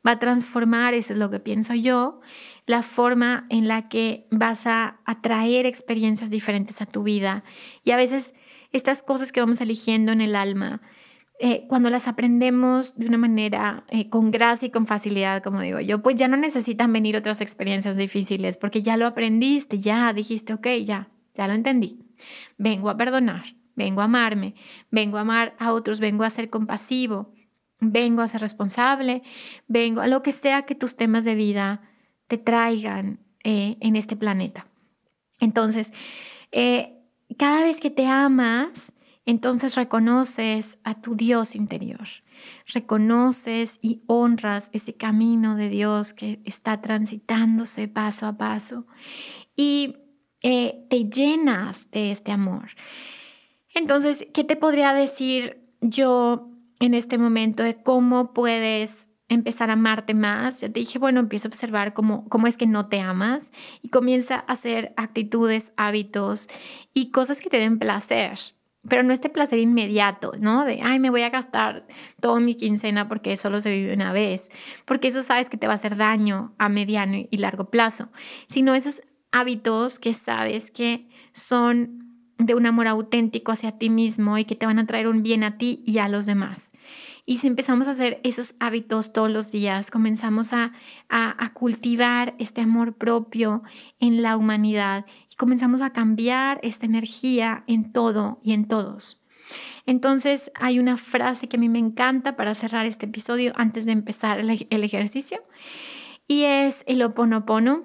Va 0.07 0.13
a 0.13 0.19
transformar, 0.19 0.95
eso 0.95 1.13
es 1.13 1.19
lo 1.19 1.31
que 1.31 1.41
pienso 1.41 1.75
yo, 1.75 2.21
la 2.67 2.83
forma 2.83 3.47
en 3.51 3.69
la 3.69 3.89
que 3.89 4.27
vas 4.31 4.67
a 4.67 5.01
atraer 5.05 5.67
experiencias 5.67 6.31
diferentes 6.31 6.81
a 6.81 6.87
tu 6.87 7.03
vida. 7.03 7.45
Y 7.85 7.91
a 7.91 7.97
veces 7.97 8.35
estas 8.71 9.03
cosas 9.03 9.33
que 9.33 9.41
vamos 9.41 9.61
eligiendo 9.61 10.13
en 10.13 10.21
el 10.21 10.37
alma, 10.37 10.81
eh, 11.41 11.67
cuando 11.67 11.91
las 11.91 12.07
aprendemos 12.07 12.97
de 12.97 13.09
una 13.09 13.19
manera 13.19 13.85
eh, 13.89 14.09
con 14.09 14.31
gracia 14.31 14.69
y 14.69 14.71
con 14.71 14.87
facilidad, 14.87 15.43
como 15.43 15.61
digo 15.61 15.81
yo, 15.81 16.03
pues 16.03 16.15
ya 16.15 16.29
no 16.29 16.37
necesitan 16.37 16.93
venir 16.93 17.17
otras 17.17 17.41
experiencias 17.41 17.97
difíciles, 17.97 18.57
porque 18.57 18.83
ya 18.83 18.97
lo 18.97 19.07
aprendiste, 19.07 19.79
ya 19.79 20.13
dijiste, 20.13 20.55
ok, 20.55 20.69
ya, 20.85 21.09
ya 21.35 21.49
lo 21.49 21.55
entendí. 21.55 21.99
Vengo 22.59 22.91
a 22.91 22.97
perdonar, 22.97 23.57
vengo 23.75 24.03
a 24.03 24.05
amarme, 24.05 24.55
vengo 24.91 25.19
a 25.19 25.23
amar 25.23 25.57
a 25.59 25.73
otros, 25.73 25.99
vengo 25.99 26.23
a 26.23 26.31
ser 26.31 26.49
compasivo 26.49 27.35
vengo 27.83 28.23
a 28.23 28.29
ser 28.29 28.41
responsable, 28.41 29.23
vengo 29.67 30.01
a 30.01 30.07
lo 30.07 30.23
que 30.23 30.33
sea 30.33 30.63
que 30.63 30.75
tus 30.75 30.97
temas 30.97 31.25
de 31.25 31.35
vida 31.35 31.83
te 32.29 32.39
traigan 32.39 33.19
eh, 33.43 33.77
en 33.81 33.97
este 33.97 34.17
planeta. 34.17 34.67
Entonces, 35.41 35.91
eh, 36.53 37.01
cada 37.37 37.63
vez 37.65 37.81
que 37.81 37.91
te 37.91 38.07
amas, 38.07 38.93
entonces 39.27 39.75
reconoces 39.75 40.79
a 40.85 41.01
tu 41.01 41.17
Dios 41.17 41.55
interior, 41.57 42.07
reconoces 42.73 43.79
y 43.83 44.03
honras 44.07 44.69
ese 44.73 44.95
camino 44.95 45.57
de 45.57 45.69
Dios 45.69 46.13
que 46.13 46.41
está 46.45 46.81
transitándose 46.81 47.89
paso 47.89 48.27
a 48.27 48.37
paso 48.37 48.87
y 49.57 49.97
eh, 50.43 50.87
te 50.89 51.05
llenas 51.05 51.91
de 51.91 52.13
este 52.13 52.31
amor. 52.31 52.71
Entonces, 53.75 54.27
¿qué 54.33 54.45
te 54.45 54.57
podría 54.57 54.93
decir 54.93 55.63
yo 55.81 56.52
en 56.83 56.95
este 56.95 57.17
momento 57.17 57.63
de 57.63 57.81
cómo 57.81 58.33
puedes 58.33 59.09
empezar 59.29 59.71
a 59.71 59.75
amarte 59.75 60.15
más. 60.15 60.63
Ya 60.63 60.69
te 60.69 60.81
dije, 60.81 60.99
bueno, 60.99 61.21
empieza 61.21 61.47
a 61.47 61.51
observar 61.51 61.95
cómo, 61.95 62.29
cómo 62.29 62.49
es 62.49 62.57
que 62.57 62.67
no 62.67 62.89
te 62.89 62.99
amas 62.99 63.53
y 63.83 63.89
comienza 63.89 64.35
a 64.35 64.53
hacer 64.53 64.93
actitudes, 64.97 65.73
hábitos 65.77 66.49
y 66.93 67.13
cosas 67.13 67.41
que 67.41 67.49
te 67.49 67.59
den 67.59 67.79
placer. 67.79 68.37
Pero 68.89 69.05
no 69.05 69.13
este 69.13 69.29
placer 69.29 69.61
inmediato, 69.61 70.33
¿no? 70.41 70.65
De, 70.65 70.81
ay, 70.83 70.99
me 70.99 71.11
voy 71.11 71.23
a 71.23 71.31
gastar 71.31 71.87
toda 72.21 72.41
mi 72.41 72.57
quincena 72.57 73.09
porque 73.09 73.37
solo 73.37 73.61
se 73.61 73.71
vive 73.71 73.95
una 73.95 74.13
vez. 74.13 74.49
Porque 74.85 75.07
eso 75.07 75.23
sabes 75.23 75.49
que 75.49 75.57
te 75.57 75.69
va 75.69 75.75
a 75.75 75.77
hacer 75.77 75.97
daño 75.97 76.53
a 76.59 76.69
mediano 76.69 77.17
y 77.31 77.37
largo 77.39 77.71
plazo. 77.71 78.09
Sino 78.49 78.75
esos 78.75 79.03
hábitos 79.31 80.01
que 80.01 80.15
sabes 80.15 80.73
que 80.73 81.09
son 81.33 82.03
de 82.39 82.55
un 82.55 82.67
amor 82.67 82.89
auténtico 82.89 83.53
hacia 83.53 83.79
ti 83.79 83.89
mismo 83.89 84.37
y 84.37 84.45
que 84.45 84.57
te 84.57 84.67
van 84.67 84.81
a 84.81 84.87
traer 84.87 85.07
un 85.07 85.23
bien 85.23 85.45
a 85.45 85.59
ti 85.59 85.83
y 85.87 85.99
a 85.99 86.09
los 86.09 86.27
demás. 86.27 86.72
Y 87.25 87.39
si 87.39 87.47
empezamos 87.47 87.87
a 87.87 87.93
hacer 87.93 88.21
esos 88.25 88.57
hábitos 88.59 89.13
todos 89.13 89.31
los 89.31 89.53
días, 89.53 89.91
comenzamos 89.91 90.53
a, 90.53 90.73
a, 91.09 91.53
cultivar 91.53 92.35
este 92.39 92.61
amor 92.61 92.95
propio 92.95 93.63
en 94.01 94.23
la 94.23 94.37
humanidad 94.37 95.07
y 95.31 95.37
comenzamos 95.37 95.83
a 95.83 95.93
cambiar 95.93 96.59
esta 96.63 96.87
energía 96.87 97.63
en 97.69 97.93
todo 97.93 98.41
y 98.43 98.53
en 98.55 98.67
todos. 98.67 99.23
Entonces 99.87 100.51
hay 100.55 100.79
una 100.79 100.97
frase 100.97 101.49
que 101.49 101.57
a 101.57 101.61
mí 101.61 101.69
me 101.69 101.79
encanta 101.79 102.37
para 102.37 102.55
cerrar 102.55 102.87
este 102.87 103.07
episodio 103.07 103.53
antes 103.57 103.87
de 103.87 103.93
empezar 103.93 104.41
el, 104.41 104.51
ejercicio 104.85 105.45
y 106.27 106.45
es 106.45 106.83
el 106.87 107.03
oponopono, 107.03 107.85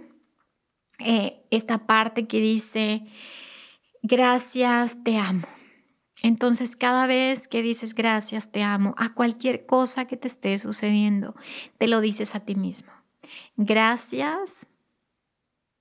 eh, 0.99 1.43
esta 1.51 1.85
parte 1.85 2.27
que 2.27 2.39
dice, 2.39 3.03
gracias, 4.01 4.97
te 5.03 5.17
amo. 5.17 5.47
Entonces, 6.23 6.75
cada 6.75 7.07
vez 7.07 7.47
que 7.47 7.61
dices 7.61 7.93
gracias, 7.93 8.51
te 8.51 8.63
amo, 8.63 8.95
a 8.97 9.13
cualquier 9.13 9.65
cosa 9.65 10.05
que 10.05 10.17
te 10.17 10.27
esté 10.27 10.57
sucediendo, 10.57 11.35
te 11.77 11.87
lo 11.87 12.01
dices 12.01 12.35
a 12.35 12.39
ti 12.39 12.55
mismo. 12.55 12.91
Gracias 13.55 14.67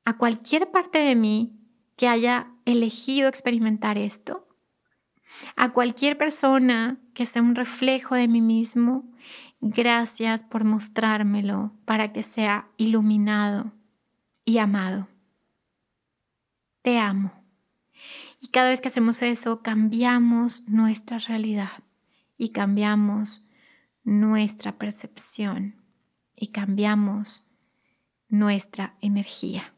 a 0.04 0.16
cualquier 0.16 0.70
parte 0.70 0.98
de 0.98 1.16
mí 1.16 1.58
que 1.96 2.08
haya 2.08 2.52
elegido 2.64 3.28
experimentar 3.28 3.98
esto, 3.98 4.46
a 5.56 5.72
cualquier 5.72 6.16
persona 6.16 6.98
que 7.14 7.26
sea 7.26 7.42
un 7.42 7.54
reflejo 7.54 8.14
de 8.14 8.28
mí 8.28 8.40
mismo, 8.40 9.04
gracias 9.60 10.42
por 10.42 10.64
mostrármelo 10.64 11.72
para 11.84 12.12
que 12.12 12.22
sea 12.22 12.68
iluminado 12.76 13.72
y 14.44 14.58
amado. 14.58 15.08
Te 16.82 16.98
amo. 16.98 17.32
Y 18.40 18.48
cada 18.48 18.70
vez 18.70 18.80
que 18.80 18.88
hacemos 18.88 19.22
eso, 19.22 19.62
cambiamos 19.62 20.68
nuestra 20.68 21.18
realidad 21.18 21.82
y 22.38 22.50
cambiamos 22.50 23.46
nuestra 24.04 24.78
percepción 24.78 25.82
y 26.34 26.48
cambiamos 26.48 27.46
nuestra 28.28 28.96
energía. 29.00 29.72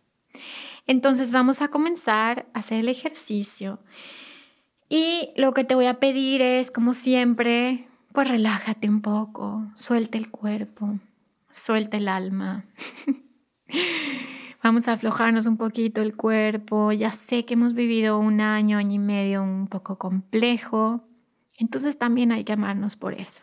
Entonces 0.87 1.31
vamos 1.33 1.63
a 1.63 1.69
comenzar 1.69 2.47
a 2.53 2.61
hacer 2.61 2.81
el 2.81 2.89
ejercicio 2.89 3.81
y 4.89 5.31
lo 5.37 5.53
que 5.53 5.65
te 5.65 5.75
voy 5.75 5.87
a 5.87 6.01
pedir 6.01 6.41
es, 6.41 6.71
como 6.71 6.95
siempre, 6.95 7.87
pues 8.13 8.29
relájate 8.29 8.89
un 8.89 9.03
poco, 9.03 9.67
suelta 9.75 10.17
el 10.17 10.31
cuerpo, 10.31 10.99
suelta 11.53 11.99
el 11.99 12.09
alma. 12.09 12.65
Vamos 14.69 14.87
a 14.87 14.93
aflojarnos 14.93 15.47
un 15.47 15.57
poquito 15.57 16.03
el 16.03 16.15
cuerpo. 16.15 16.93
Ya 16.93 17.11
sé 17.11 17.47
que 17.47 17.55
hemos 17.55 17.73
vivido 17.73 18.19
un 18.19 18.43
año, 18.43 18.77
año 18.77 18.97
y 18.97 18.99
medio 18.99 19.43
un 19.43 19.67
poco 19.67 19.97
complejo. 19.97 21.09
Entonces 21.57 21.97
también 21.97 22.33
hay 22.33 22.45
que 22.45 22.53
amarnos 22.53 22.95
por 22.95 23.15
eso. 23.15 23.43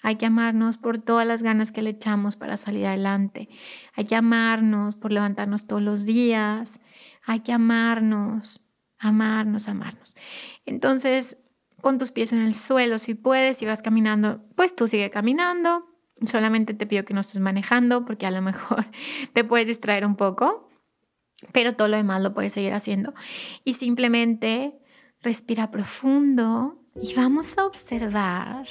Hay 0.00 0.16
que 0.16 0.24
amarnos 0.24 0.78
por 0.78 0.96
todas 0.96 1.26
las 1.26 1.42
ganas 1.42 1.72
que 1.72 1.82
le 1.82 1.90
echamos 1.90 2.36
para 2.36 2.56
salir 2.56 2.86
adelante. 2.86 3.50
Hay 3.96 4.06
que 4.06 4.16
amarnos 4.16 4.96
por 4.96 5.12
levantarnos 5.12 5.66
todos 5.66 5.82
los 5.82 6.06
días. 6.06 6.80
Hay 7.26 7.40
que 7.40 7.52
amarnos, 7.52 8.66
amarnos, 8.98 9.68
amarnos. 9.68 10.16
Entonces, 10.64 11.36
pon 11.82 11.98
tus 11.98 12.12
pies 12.12 12.32
en 12.32 12.40
el 12.40 12.54
suelo 12.54 12.96
si 12.96 13.12
puedes. 13.12 13.58
Si 13.58 13.66
vas 13.66 13.82
caminando, 13.82 14.42
pues 14.54 14.74
tú 14.74 14.88
sigue 14.88 15.10
caminando. 15.10 15.95
Solamente 16.24 16.72
te 16.72 16.86
pido 16.86 17.04
que 17.04 17.12
no 17.12 17.20
estés 17.20 17.40
manejando 17.40 18.04
porque 18.04 18.26
a 18.26 18.30
lo 18.30 18.40
mejor 18.40 18.86
te 19.34 19.44
puedes 19.44 19.66
distraer 19.66 20.06
un 20.06 20.16
poco, 20.16 20.68
pero 21.52 21.76
todo 21.76 21.88
lo 21.88 21.96
demás 21.96 22.22
lo 22.22 22.32
puedes 22.32 22.52
seguir 22.52 22.72
haciendo. 22.72 23.12
Y 23.64 23.74
simplemente 23.74 24.78
respira 25.22 25.70
profundo 25.70 26.78
y 27.00 27.14
vamos 27.14 27.58
a 27.58 27.66
observar 27.66 28.66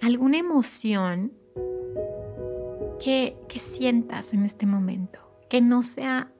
alguna 0.00 0.38
emoción 0.38 1.32
que, 3.00 3.36
que 3.48 3.58
sientas 3.58 4.32
en 4.32 4.44
este 4.44 4.66
momento, 4.66 5.18
que 5.50 5.60
no 5.60 5.82
sea 5.82 6.32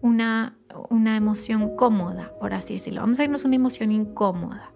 una, 0.00 0.58
una 0.90 1.16
emoción 1.16 1.76
cómoda, 1.76 2.32
por 2.38 2.54
así 2.54 2.74
decirlo. 2.74 3.00
Vamos 3.00 3.18
a 3.18 3.24
irnos 3.24 3.44
una 3.44 3.56
emoción 3.56 3.90
incómoda. 3.90 4.71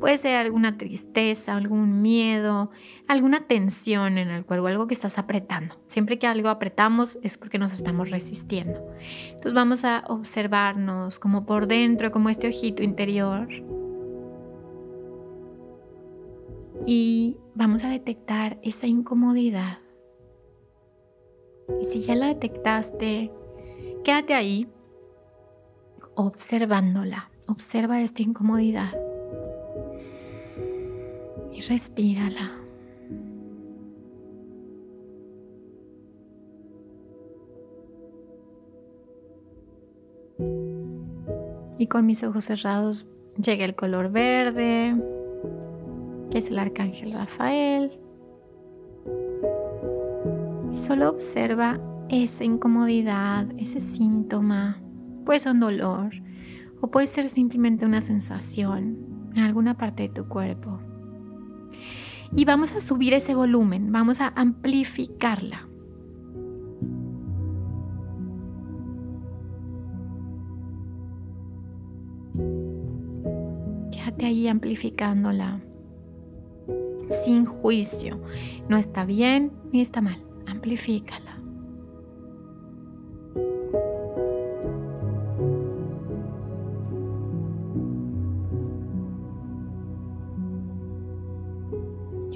Puede 0.00 0.18
ser 0.18 0.34
alguna 0.34 0.76
tristeza, 0.76 1.54
algún 1.54 2.02
miedo, 2.02 2.70
alguna 3.06 3.46
tensión 3.46 4.18
en 4.18 4.28
el 4.28 4.44
cuerpo, 4.44 4.66
algo 4.66 4.86
que 4.86 4.94
estás 4.94 5.16
apretando. 5.16 5.76
Siempre 5.86 6.18
que 6.18 6.26
algo 6.26 6.48
apretamos 6.48 7.18
es 7.22 7.38
porque 7.38 7.58
nos 7.58 7.72
estamos 7.72 8.10
resistiendo. 8.10 8.84
Entonces 9.28 9.54
vamos 9.54 9.84
a 9.84 10.04
observarnos 10.08 11.18
como 11.18 11.46
por 11.46 11.68
dentro, 11.68 12.10
como 12.10 12.30
este 12.30 12.48
ojito 12.48 12.82
interior. 12.82 13.48
Y 16.86 17.38
vamos 17.54 17.84
a 17.84 17.88
detectar 17.88 18.58
esa 18.62 18.86
incomodidad. 18.86 19.78
Y 21.80 21.84
si 21.86 22.02
ya 22.02 22.14
la 22.14 22.26
detectaste, 22.26 23.30
quédate 24.02 24.34
ahí 24.34 24.68
observándola. 26.14 27.30
Observa 27.46 28.00
esta 28.00 28.22
incomodidad 28.22 28.92
y 31.54 31.60
respírala. 31.60 32.52
Y 41.78 41.86
con 41.86 42.06
mis 42.06 42.22
ojos 42.24 42.44
cerrados 42.44 43.10
llega 43.42 43.64
el 43.64 43.74
color 43.74 44.10
verde, 44.10 44.94
que 46.30 46.38
es 46.38 46.48
el 46.48 46.58
arcángel 46.58 47.12
Rafael. 47.12 47.98
Y 50.72 50.76
solo 50.78 51.10
observa 51.10 51.80
esa 52.08 52.44
incomodidad, 52.44 53.46
ese 53.58 53.80
síntoma. 53.80 54.80
Puede 55.24 55.40
ser 55.40 55.52
un 55.52 55.60
dolor 55.60 56.10
o 56.80 56.90
puede 56.90 57.06
ser 57.06 57.28
simplemente 57.28 57.86
una 57.86 58.00
sensación 58.00 59.30
en 59.34 59.42
alguna 59.42 59.76
parte 59.76 60.04
de 60.04 60.08
tu 60.10 60.28
cuerpo 60.28 60.80
y 62.34 62.44
vamos 62.44 62.72
a 62.72 62.80
subir 62.80 63.14
ese 63.14 63.34
volumen, 63.34 63.92
vamos 63.92 64.20
a 64.20 64.32
amplificarla. 64.36 65.68
Quédate 73.92 74.26
ahí 74.26 74.48
amplificándola 74.48 75.60
sin 77.24 77.44
juicio. 77.44 78.20
No 78.68 78.76
está 78.76 79.04
bien 79.04 79.52
ni 79.72 79.80
está 79.80 80.00
mal, 80.00 80.24
amplifícala. 80.46 81.33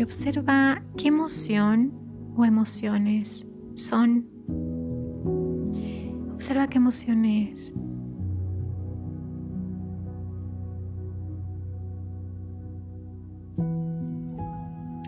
Observa 0.08 0.82
qué 0.96 1.08
emoción 1.08 1.92
o 2.34 2.42
emociones 2.42 3.46
son. 3.74 4.26
Observa 6.32 6.66
qué 6.66 6.78
emociones. 6.78 7.74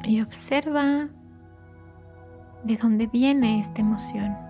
Y 0.04 0.20
observa 0.20 1.08
de 2.64 2.76
dónde 2.76 3.06
viene 3.06 3.60
esta 3.60 3.80
emoción. 3.80 4.49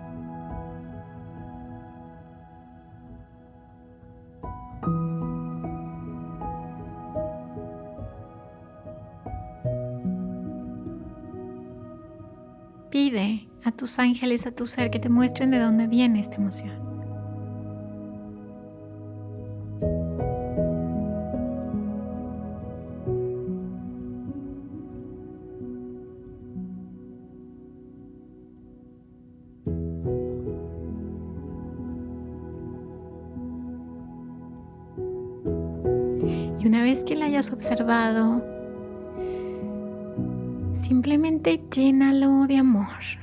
Ángeles, 13.99 14.45
a 14.45 14.51
tu 14.51 14.65
ser, 14.65 14.89
que 14.91 14.99
te 14.99 15.09
muestren 15.09 15.51
de 15.51 15.59
dónde 15.59 15.87
viene 15.87 16.19
esta 16.19 16.35
emoción. 16.35 16.79
Y 36.59 36.67
una 36.67 36.83
vez 36.83 37.01
que 37.03 37.15
la 37.15 37.25
hayas 37.25 37.51
observado, 37.51 38.43
Simplemente 40.73 41.61
llénalo 41.73 42.47
de 42.47 42.57
amor. 42.57 43.20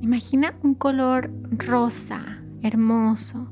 Imagina 0.00 0.58
un 0.62 0.74
color 0.74 1.30
rosa, 1.50 2.42
hermoso. 2.62 3.48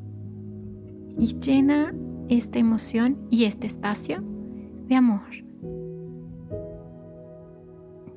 Y 1.19 1.39
llena 1.39 1.95
esta 2.29 2.59
emoción 2.59 3.19
y 3.31 3.45
este 3.45 3.67
espacio 3.67 4.23
de 4.87 4.95
amor. 4.95 5.29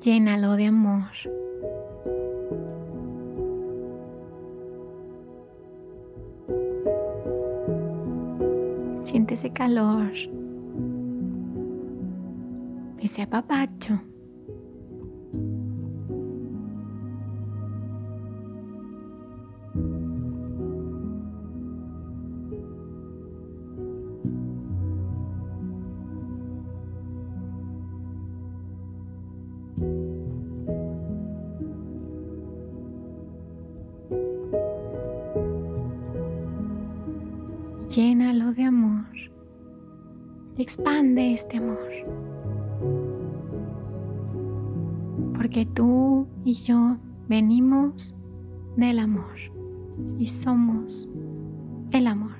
Llénalo 0.02 0.56
de 0.56 0.66
amor. 0.66 1.10
Siente 9.04 9.34
ese 9.34 9.50
calor, 9.50 10.10
ese 12.98 13.22
apapacho. 13.22 14.00
Porque 45.52 45.66
tú 45.66 46.26
y 46.46 46.54
yo 46.54 46.96
venimos 47.28 48.16
del 48.74 48.98
amor 48.98 49.36
y 50.18 50.26
somos 50.26 51.10
el 51.90 52.06
amor. 52.06 52.38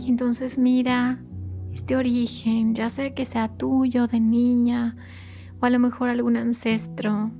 Y 0.00 0.08
entonces 0.08 0.56
mira 0.56 1.20
este 1.72 1.96
origen, 1.96 2.76
ya 2.76 2.88
sea 2.88 3.12
que 3.12 3.24
sea 3.24 3.48
tuyo 3.48 4.06
de 4.06 4.20
niña 4.20 4.94
o 5.60 5.66
a 5.66 5.70
lo 5.70 5.80
mejor 5.80 6.08
algún 6.08 6.36
ancestro, 6.36 7.32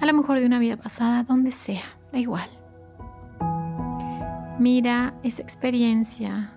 a 0.00 0.06
lo 0.06 0.14
mejor 0.14 0.40
de 0.40 0.46
una 0.46 0.58
vida 0.60 0.78
pasada, 0.78 1.24
donde 1.24 1.52
sea, 1.52 1.84
da 2.10 2.18
igual. 2.18 2.48
Mira 4.58 5.12
esa 5.22 5.42
experiencia, 5.42 6.54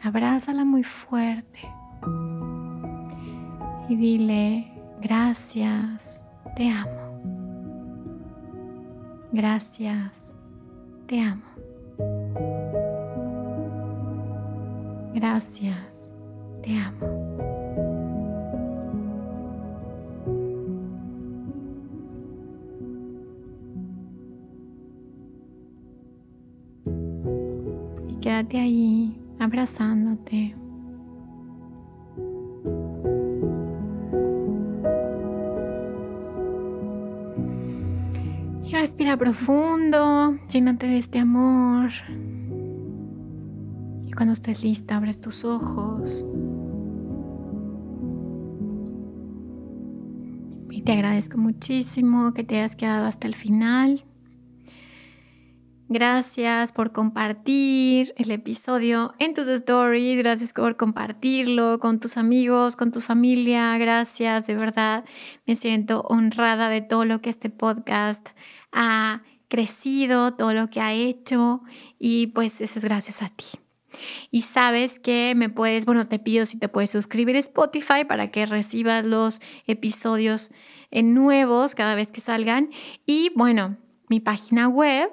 abrázala 0.00 0.64
muy 0.64 0.84
fuerte 0.84 1.68
y 3.88 3.96
dile, 3.96 4.72
gracias, 5.00 6.22
te 6.56 6.68
amo. 6.68 7.06
Gracias, 9.32 10.34
te 11.06 11.20
amo. 11.20 11.42
Gracias, 15.14 16.10
te 16.62 16.76
amo. 16.76 17.16
Quédate 28.20 28.58
ahí 28.58 29.16
abrazándote. 29.38 30.65
Profundo, 39.14 40.36
llénate 40.48 40.88
de 40.88 40.98
este 40.98 41.20
amor. 41.20 41.90
Y 44.04 44.10
cuando 44.12 44.32
estés 44.32 44.64
lista, 44.64 44.96
abres 44.96 45.20
tus 45.20 45.44
ojos. 45.44 46.24
Y 50.70 50.82
te 50.82 50.92
agradezco 50.92 51.38
muchísimo 51.38 52.34
que 52.34 52.42
te 52.42 52.56
hayas 52.58 52.74
quedado 52.74 53.06
hasta 53.06 53.28
el 53.28 53.36
final. 53.36 54.04
Gracias 55.88 56.72
por 56.72 56.90
compartir 56.90 58.12
el 58.16 58.32
episodio 58.32 59.14
en 59.20 59.34
tus 59.34 59.46
stories. 59.46 60.18
Gracias 60.18 60.52
por 60.52 60.76
compartirlo 60.76 61.78
con 61.78 62.00
tus 62.00 62.16
amigos, 62.16 62.74
con 62.74 62.90
tu 62.90 63.00
familia. 63.00 63.78
Gracias, 63.78 64.48
de 64.48 64.56
verdad. 64.56 65.04
Me 65.46 65.54
siento 65.54 66.00
honrada 66.08 66.70
de 66.70 66.80
todo 66.80 67.04
lo 67.04 67.20
que 67.20 67.30
este 67.30 67.50
podcast 67.50 68.28
ha 68.76 69.22
crecido, 69.48 70.34
todo 70.34 70.52
lo 70.52 70.70
que 70.70 70.80
ha 70.80 70.92
hecho. 70.92 71.62
Y 71.98 72.28
pues 72.28 72.60
eso 72.60 72.78
es 72.78 72.84
gracias 72.84 73.22
a 73.22 73.30
ti. 73.30 73.46
Y 74.30 74.42
sabes 74.42 74.98
que 74.98 75.32
me 75.34 75.48
puedes, 75.48 75.86
bueno, 75.86 76.06
te 76.06 76.18
pido 76.18 76.44
si 76.44 76.58
te 76.58 76.68
puedes 76.68 76.90
suscribir 76.90 77.36
a 77.36 77.40
Spotify 77.40 78.04
para 78.06 78.30
que 78.30 78.44
recibas 78.44 79.04
los 79.04 79.40
episodios 79.66 80.50
nuevos 80.92 81.74
cada 81.74 81.94
vez 81.94 82.12
que 82.12 82.20
salgan. 82.20 82.70
Y 83.06 83.32
bueno, 83.34 83.78
mi 84.08 84.20
página 84.20 84.68
web 84.68 85.10